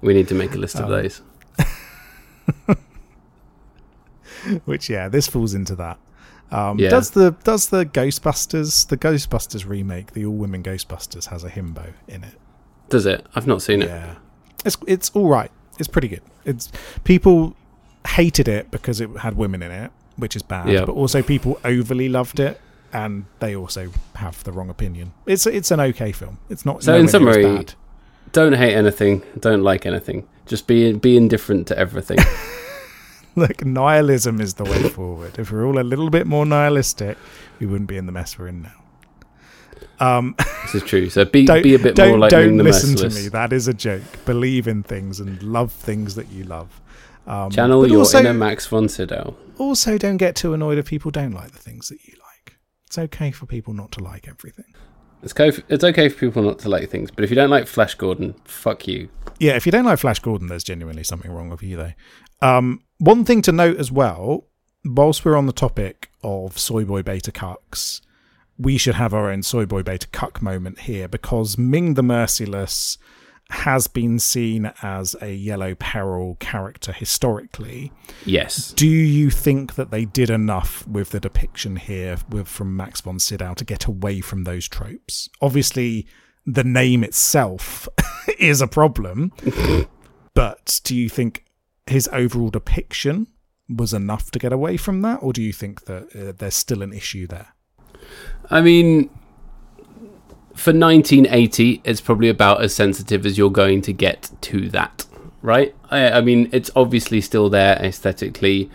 [0.00, 1.20] We need to make a list of Um, those.
[4.64, 5.98] Which yeah, this falls into that.
[6.50, 6.90] Um, Yeah.
[6.90, 11.92] Does the does the Ghostbusters the Ghostbusters remake the all women Ghostbusters has a himbo
[12.06, 12.34] in it?
[12.88, 13.26] Does it?
[13.34, 13.88] I've not seen it.
[13.88, 14.14] Yeah,
[14.64, 15.50] it's it's all right.
[15.78, 16.22] It's pretty good.
[16.44, 16.70] It's
[17.04, 17.56] people
[18.06, 20.68] hated it because it had women in it, which is bad.
[20.68, 20.84] Yeah.
[20.84, 22.60] But also people overly loved it,
[22.92, 25.12] and they also have the wrong opinion.
[25.26, 26.38] It's it's an okay film.
[26.48, 26.82] It's not.
[26.82, 27.74] So in nowhere near as summary- bad.
[28.32, 29.22] Don't hate anything.
[29.38, 30.26] Don't like anything.
[30.46, 32.18] Just be be indifferent to everything.
[33.36, 35.38] Look, nihilism is the way forward.
[35.38, 37.18] If we're all a little bit more nihilistic,
[37.60, 38.72] we wouldn't be in the mess we're in now.
[40.00, 41.08] Um, This is true.
[41.10, 43.14] So be be a bit more like don't the listen Merciless.
[43.16, 43.28] to me.
[43.28, 44.02] That is a joke.
[44.24, 46.80] Believe in things and love things that you love.
[47.26, 49.36] Um, Channel your also, inner Max von Sydow.
[49.58, 52.56] also, don't get too annoyed if people don't like the things that you like.
[52.86, 54.74] It's okay for people not to like everything.
[55.22, 55.50] It's okay.
[55.50, 57.94] For, it's okay for people not to like things, but if you don't like Flash
[57.96, 59.08] Gordon, fuck you.
[59.40, 61.92] Yeah, if you don't like Flash Gordon, there's genuinely something wrong with you, though.
[62.40, 64.46] Um, one thing to note as well,
[64.84, 68.02] whilst we're on the topic of soy boy beta cucks,
[68.58, 72.98] we should have our own soy boy beta cuck moment here because Ming the Merciless
[73.50, 77.92] has been seen as a yellow peril character historically.
[78.24, 78.72] Yes.
[78.72, 83.18] Do you think that they did enough with the depiction here with from Max von
[83.18, 85.28] Sydow to get away from those tropes?
[85.40, 86.06] Obviously,
[86.44, 87.88] the name itself
[88.38, 89.32] is a problem,
[90.34, 91.44] but do you think
[91.86, 93.28] his overall depiction
[93.68, 96.82] was enough to get away from that, or do you think that uh, there's still
[96.82, 97.54] an issue there?
[98.50, 99.10] I mean,
[100.56, 105.04] for 1980, it's probably about as sensitive as you're going to get to that,
[105.42, 105.74] right?
[105.90, 108.70] I, I mean, it's obviously still there aesthetically,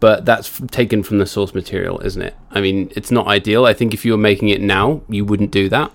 [0.00, 2.34] but that's taken from the source material, isn't it?
[2.50, 3.66] I mean, it's not ideal.
[3.66, 5.92] I think if you were making it now, you wouldn't do that,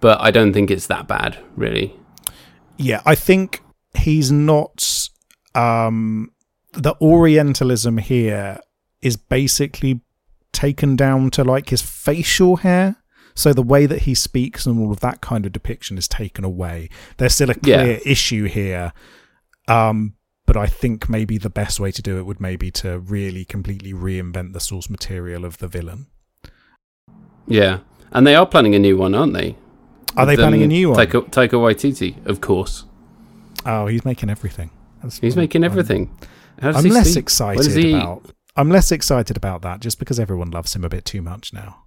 [0.00, 1.94] but I don't think it's that bad, really.
[2.76, 3.62] Yeah, I think
[3.94, 5.08] he's not.
[5.54, 6.32] Um,
[6.72, 8.60] the Orientalism here
[9.02, 10.00] is basically
[10.52, 12.96] taken down to like his facial hair.
[13.34, 16.44] So the way that he speaks and all of that kind of depiction is taken
[16.44, 16.88] away.
[17.16, 17.82] There's still a Yeah.
[17.82, 18.92] clear issue here.
[19.68, 20.14] Um,
[20.46, 23.92] but I think maybe the best way to do it would maybe to really completely
[23.92, 26.06] reinvent the source material of the villain.
[27.46, 27.78] Yeah.
[28.12, 29.56] And they are planning a new one, aren't they?
[30.16, 30.98] Are they planning a um, new one?
[30.98, 32.84] Taika, Taika Waititi, of course.
[33.64, 34.70] Oh, he's making everything.
[35.02, 36.10] That's He's making everything.
[36.60, 36.92] I'm less sleep?
[36.94, 38.30] When does excited he- about.
[38.56, 41.84] I'm less excited about that just because everyone loves him a bit too much now.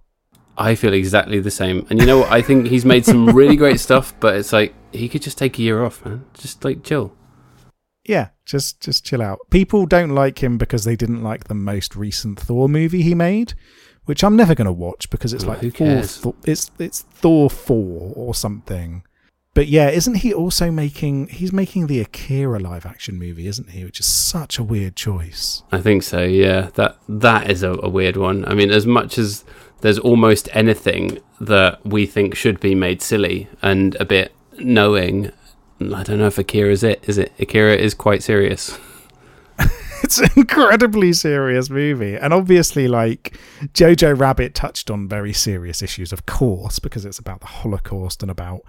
[0.56, 1.86] I feel exactly the same.
[1.90, 2.30] And you know what?
[2.32, 5.58] I think he's made some really great stuff, but it's like he could just take
[5.58, 6.24] a year off, man.
[6.34, 7.12] Just like chill.
[8.04, 9.38] Yeah, just just chill out.
[9.50, 13.54] People don't like him because they didn't like the most recent Thor movie he made,
[14.04, 16.18] which I'm never going to watch because it's Oh, like who Thor, cares?
[16.18, 19.02] Thor- it's it's Thor four or something.
[19.54, 21.28] But yeah, isn't he also making?
[21.28, 23.84] He's making the Akira live action movie, isn't he?
[23.84, 25.62] Which is such a weird choice.
[25.72, 26.24] I think so.
[26.24, 28.44] Yeah, that that is a, a weird one.
[28.46, 29.44] I mean, as much as
[29.84, 35.30] there's almost anything that we think should be made silly and a bit knowing,
[35.78, 37.04] I don't know if Akira's it.
[37.06, 37.32] Is it?
[37.38, 38.78] Akira is quite serious.
[40.02, 43.38] it's an incredibly serious movie and obviously like
[43.74, 48.30] jojo rabbit touched on very serious issues of course because it's about the holocaust and
[48.30, 48.62] about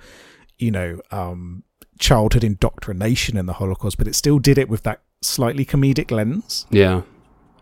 [0.59, 1.63] you know um
[1.97, 6.67] childhood indoctrination in the holocaust but it still did it with that slightly comedic lens
[6.69, 7.01] Yeah.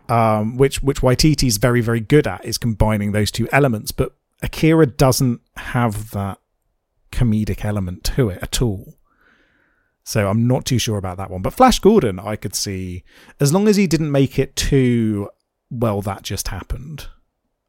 [0.08, 4.86] Um which which waititi's very very good at is combining those two elements but akira
[4.86, 6.38] doesn't have that
[7.10, 8.98] comedic element to it at all
[10.04, 11.40] so I'm not too sure about that one.
[11.42, 13.04] But Flash Gordon, I could see,
[13.40, 15.30] as long as he didn't make it too,
[15.70, 17.08] well, that just happened.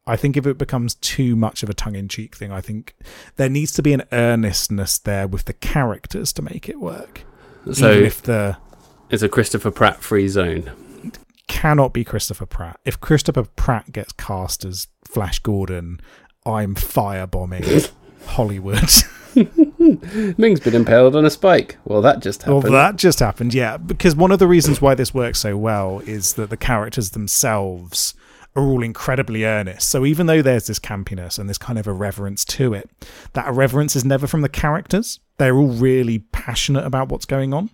[0.06, 2.94] I think if it becomes too much of a tongue in cheek thing, I think
[3.36, 7.24] there needs to be an earnestness there with the characters to make it work.
[7.72, 8.58] So if the
[9.10, 10.70] it's a Christopher Pratt free zone.
[11.48, 12.80] Cannot be Christopher Pratt.
[12.84, 16.00] If Christopher Pratt gets cast as Flash Gordon,
[16.44, 17.90] I'm firebombing
[18.26, 18.90] Hollywood.
[20.38, 21.76] Ming's been impaled on a spike.
[21.84, 22.64] Well, that just happened.
[22.64, 23.76] Well, that just happened, yeah.
[23.76, 28.14] Because one of the reasons why this works so well is that the characters themselves
[28.56, 29.88] are all incredibly earnest.
[29.90, 32.88] So even though there's this campiness and this kind of irreverence to it,
[33.34, 35.20] that irreverence is never from the characters.
[35.36, 37.70] They're all really passionate about what's going on.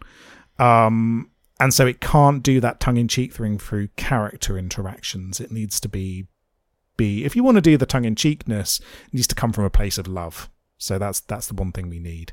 [0.58, 1.30] Um,
[1.62, 5.38] and so it can't do that tongue in cheek thing through character interactions.
[5.38, 6.26] It needs to be
[6.96, 9.62] be if you want to do the tongue in cheekness, it needs to come from
[9.62, 10.50] a place of love.
[10.78, 12.32] So that's that's the one thing we need.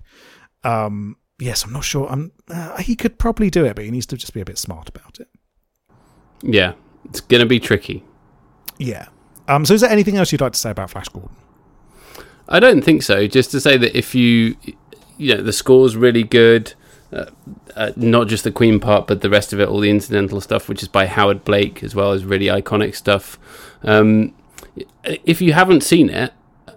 [0.63, 2.09] Um, yes, I'm not sure.
[2.09, 2.31] I'm.
[2.49, 4.89] Uh, he could probably do it, but he needs to just be a bit smart
[4.89, 5.27] about it.
[6.41, 6.73] yeah,
[7.05, 8.03] it's gonna be tricky.
[8.79, 9.09] Yeah.
[9.47, 9.63] Um.
[9.63, 11.35] So, is there anything else you'd like to say about Flash Gordon?
[12.47, 13.27] I don't think so.
[13.27, 14.55] Just to say that if you,
[15.19, 16.73] you know, the score's really good.
[17.11, 17.25] Uh,
[17.75, 20.69] uh, not just the Queen part, but the rest of it, all the incidental stuff,
[20.69, 23.39] which is by Howard Blake, as well as really iconic stuff.
[23.83, 24.35] Um,
[25.03, 26.33] if you haven't seen it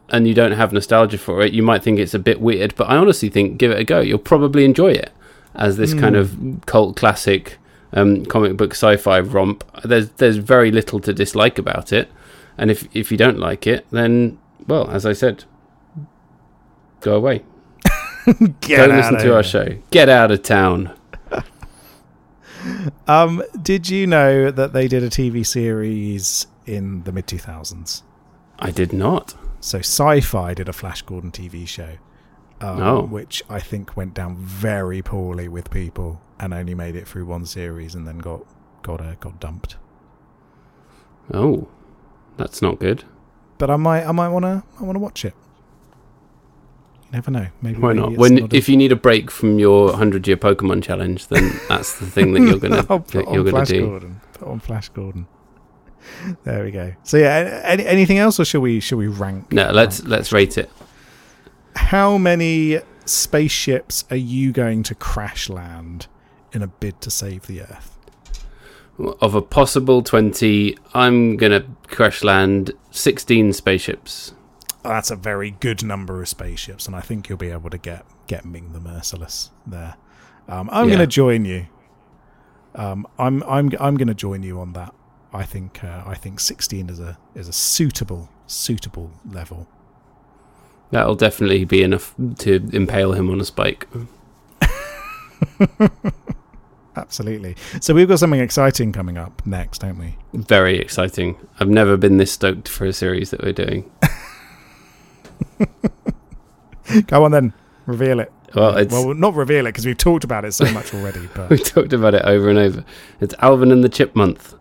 [0.08, 2.74] and you don't have nostalgia for it, you might think it's a bit weird.
[2.76, 4.00] But I honestly think give it a go.
[4.00, 5.12] You'll probably enjoy it
[5.54, 7.58] as this kind of cult classic
[7.92, 9.64] um, comic book sci-fi romp.
[9.84, 12.10] There's there's very little to dislike about it,
[12.56, 15.44] and if if you don't like it, then well, as I said,
[17.00, 17.42] go away.
[18.60, 19.78] Get Don't listen to our show.
[19.90, 20.96] Get out of town.
[23.08, 28.02] Um, did you know that they did a TV series in the mid 2000s?
[28.58, 29.34] I did not.
[29.60, 31.96] So Sci-Fi did a Flash Gordon TV show,
[32.60, 33.02] um, Oh.
[33.02, 37.46] which I think went down very poorly with people and only made it through one
[37.46, 38.44] series and then got
[38.82, 39.76] got uh, got dumped.
[41.34, 41.68] Oh,
[42.36, 43.02] that's not good.
[43.58, 45.34] But I might I might want to I want to watch it.
[47.12, 47.46] Never know.
[47.60, 48.12] Maybe Why not?
[48.12, 51.52] When not a- if you need a break from your hundred year Pokemon challenge, then
[51.68, 53.86] that's the thing that you're gonna I'll put on you're gonna Flash do.
[53.86, 54.20] Gordon.
[54.32, 55.26] Put on Flash Gordon.
[56.42, 56.94] There we go.
[57.04, 59.52] So yeah, any, anything else, or shall we shall we rank?
[59.52, 60.68] No, let's let's rate it.
[61.76, 66.08] How many spaceships are you going to crash land
[66.52, 67.96] in a bid to save the Earth?
[69.20, 74.34] Of a possible twenty, I'm gonna crash land sixteen spaceships.
[74.82, 78.04] That's a very good number of spaceships, and I think you'll be able to get
[78.26, 79.94] get Ming the Merciless there.
[80.48, 80.96] Um, I'm Yeah.
[80.96, 81.66] going to join you.
[82.74, 84.94] Um, I'm I'm I'm going to join you on that.
[85.32, 89.68] I think uh, I think 16 is a is a suitable suitable level.
[90.90, 93.86] That'll definitely be enough to impale him on a spike.
[96.96, 97.56] Absolutely.
[97.80, 100.16] So we've got something exciting coming up next, don't we?
[100.34, 101.36] Very exciting.
[101.58, 103.90] I've never been this stoked for a series that we're doing.
[107.06, 107.52] Go on then,
[107.86, 108.32] reveal it.
[108.54, 111.28] Well, it's well, not reveal it because we've talked about it so much already.
[111.34, 112.84] But we talked about it over and over.
[113.20, 114.54] It's Alvin and the Chip month.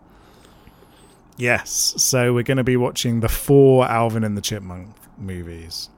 [1.36, 5.88] yes, so we're going to be watching the four Alvin and the Chipmunk movies.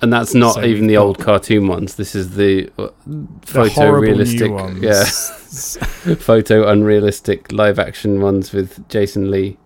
[0.00, 1.94] And that's not So even the old cartoon ones.
[1.94, 4.82] This is the uh, The horrible photorealistic, new ones.
[4.82, 9.58] yeah, photo unrealistic live action ones with Jason Lee.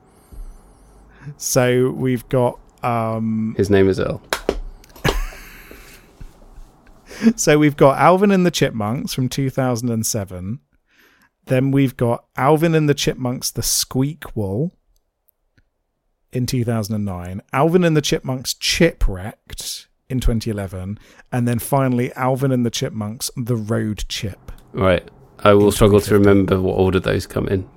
[1.39, 4.21] So we've got um His name is Earl.
[7.37, 10.61] so we've got Alvin and the Chipmunks from 2007.
[11.47, 14.73] Then we've got Alvin and the Chipmunks the Squeakquel
[16.33, 17.43] in 2009.
[17.53, 20.99] Alvin and the Chipmunks Chipwrecked in 2011,
[21.33, 24.53] and then finally Alvin and the Chipmunks the Road Chip.
[24.73, 25.09] Right.
[25.41, 27.69] I will struggle to remember what order those come in.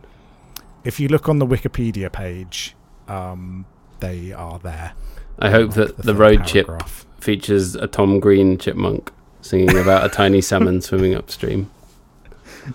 [0.84, 2.76] If you look on the Wikipedia page,
[3.08, 3.66] um
[4.00, 4.94] they are there.
[5.40, 6.70] I hope Like that the, third road chip
[7.20, 9.12] features a Tom Green chipmunk
[9.42, 11.70] singing about a tiny salmon swimming upstream.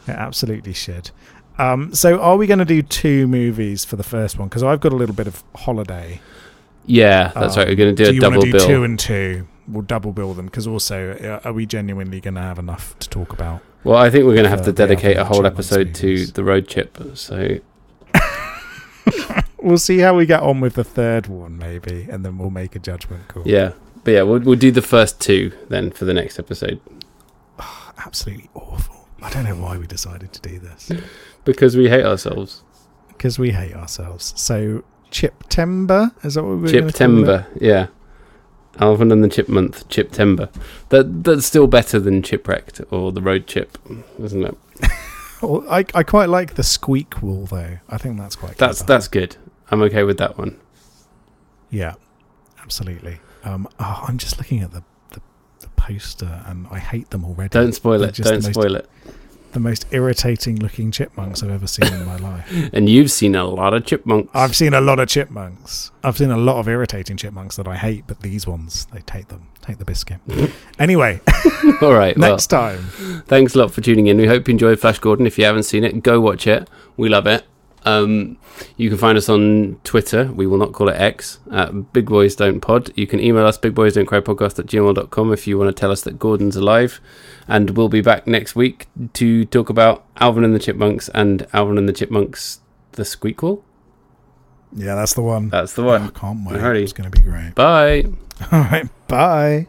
[0.06, 1.10] It absolutely should.
[1.58, 4.48] Um, so, are we going to do two movies for the first one?
[4.48, 6.20] Because I've got a little bit of holiday.
[6.86, 7.68] Yeah, that's right.
[7.68, 8.66] We're going to do, do a you double want to do bill.
[8.66, 9.46] two and two?
[9.68, 13.08] We'll double bill them because also, uh, are we genuinely going to have enough to
[13.08, 13.60] talk about?
[13.84, 16.66] well, I think we're going to have to dedicate a whole episode to the road
[16.68, 16.98] chip.
[17.14, 17.58] So
[19.62, 22.76] We'll see how we get on with the third one, maybe, and then we'll make
[22.76, 23.44] a judgment call.
[23.46, 23.72] yeah,
[24.04, 26.80] but yeah, we'll we'll do the first two then for the next episode
[27.98, 29.08] Absolutely awful.
[29.22, 30.90] I don't know why we decided to do this
[31.44, 32.62] because we hate ourselves.
[33.08, 34.34] because we hate ourselves.
[34.36, 36.94] So, Chiptember is that what we're Chip gonna call it?
[36.94, 37.86] Timber, yeah.
[38.80, 40.48] Alvin and the Chip Month, Chip Timber.
[40.88, 43.78] That that's still better than Chipwrecked or the Road Chip,
[44.18, 44.56] isn't it?
[45.42, 47.78] Well, I I quite like the Squeakquel though.
[47.90, 48.56] I think that's quite.
[48.56, 48.92] That's clever.
[48.92, 49.36] that's good.
[49.70, 50.58] I'm okay with that one.
[51.70, 51.94] Yeah,
[52.62, 53.18] absolutely.
[53.44, 55.20] Um, oh, I'm just looking at the, the
[55.60, 57.50] the poster and I hate them already.
[57.50, 58.14] Don't spoil They're it.
[58.14, 58.88] just Don't most- spoil it.
[59.52, 62.50] The most irritating looking chipmunks I've ever seen in my life.
[62.72, 64.28] And you've seen a lot of chipmunks.
[64.34, 65.92] I've seen a lot of chipmunks.
[66.02, 69.28] I've seen a lot of irritating chipmunks that I hate, but these ones they take
[69.28, 70.18] them, take the biscuit.
[70.80, 71.20] anyway,
[71.82, 72.18] All right.
[72.18, 72.78] Well, next time.
[73.28, 74.16] thanks a lot for tuning in.
[74.16, 75.24] We hope you enjoyed Flash Gordon.
[75.24, 76.68] If you haven't seen it, go watch it.
[76.96, 77.44] We love it.
[77.84, 78.38] Um,
[78.76, 80.24] you can find us on Twitter.
[80.32, 82.90] We will not call it X at Big Boys Don't Pod.
[82.96, 85.78] You can email us Big Boys Don't Cry Podcast at gmail.com if you want to
[85.80, 87.00] tell us that Gordon's alive.
[87.46, 91.76] And we'll be back next week to talk about Alvin and the Chipmunks and Alvin
[91.78, 92.60] and the Chipmunks
[92.92, 93.62] the Squeakquel.
[94.72, 95.50] Yeah, that's the one.
[95.50, 96.10] That's the Oh, I one.
[96.10, 96.58] can't wait.
[96.60, 96.82] Alrighty.
[96.82, 97.54] It's going to be great.
[97.54, 98.04] Bye.
[98.52, 99.66] All right, bye.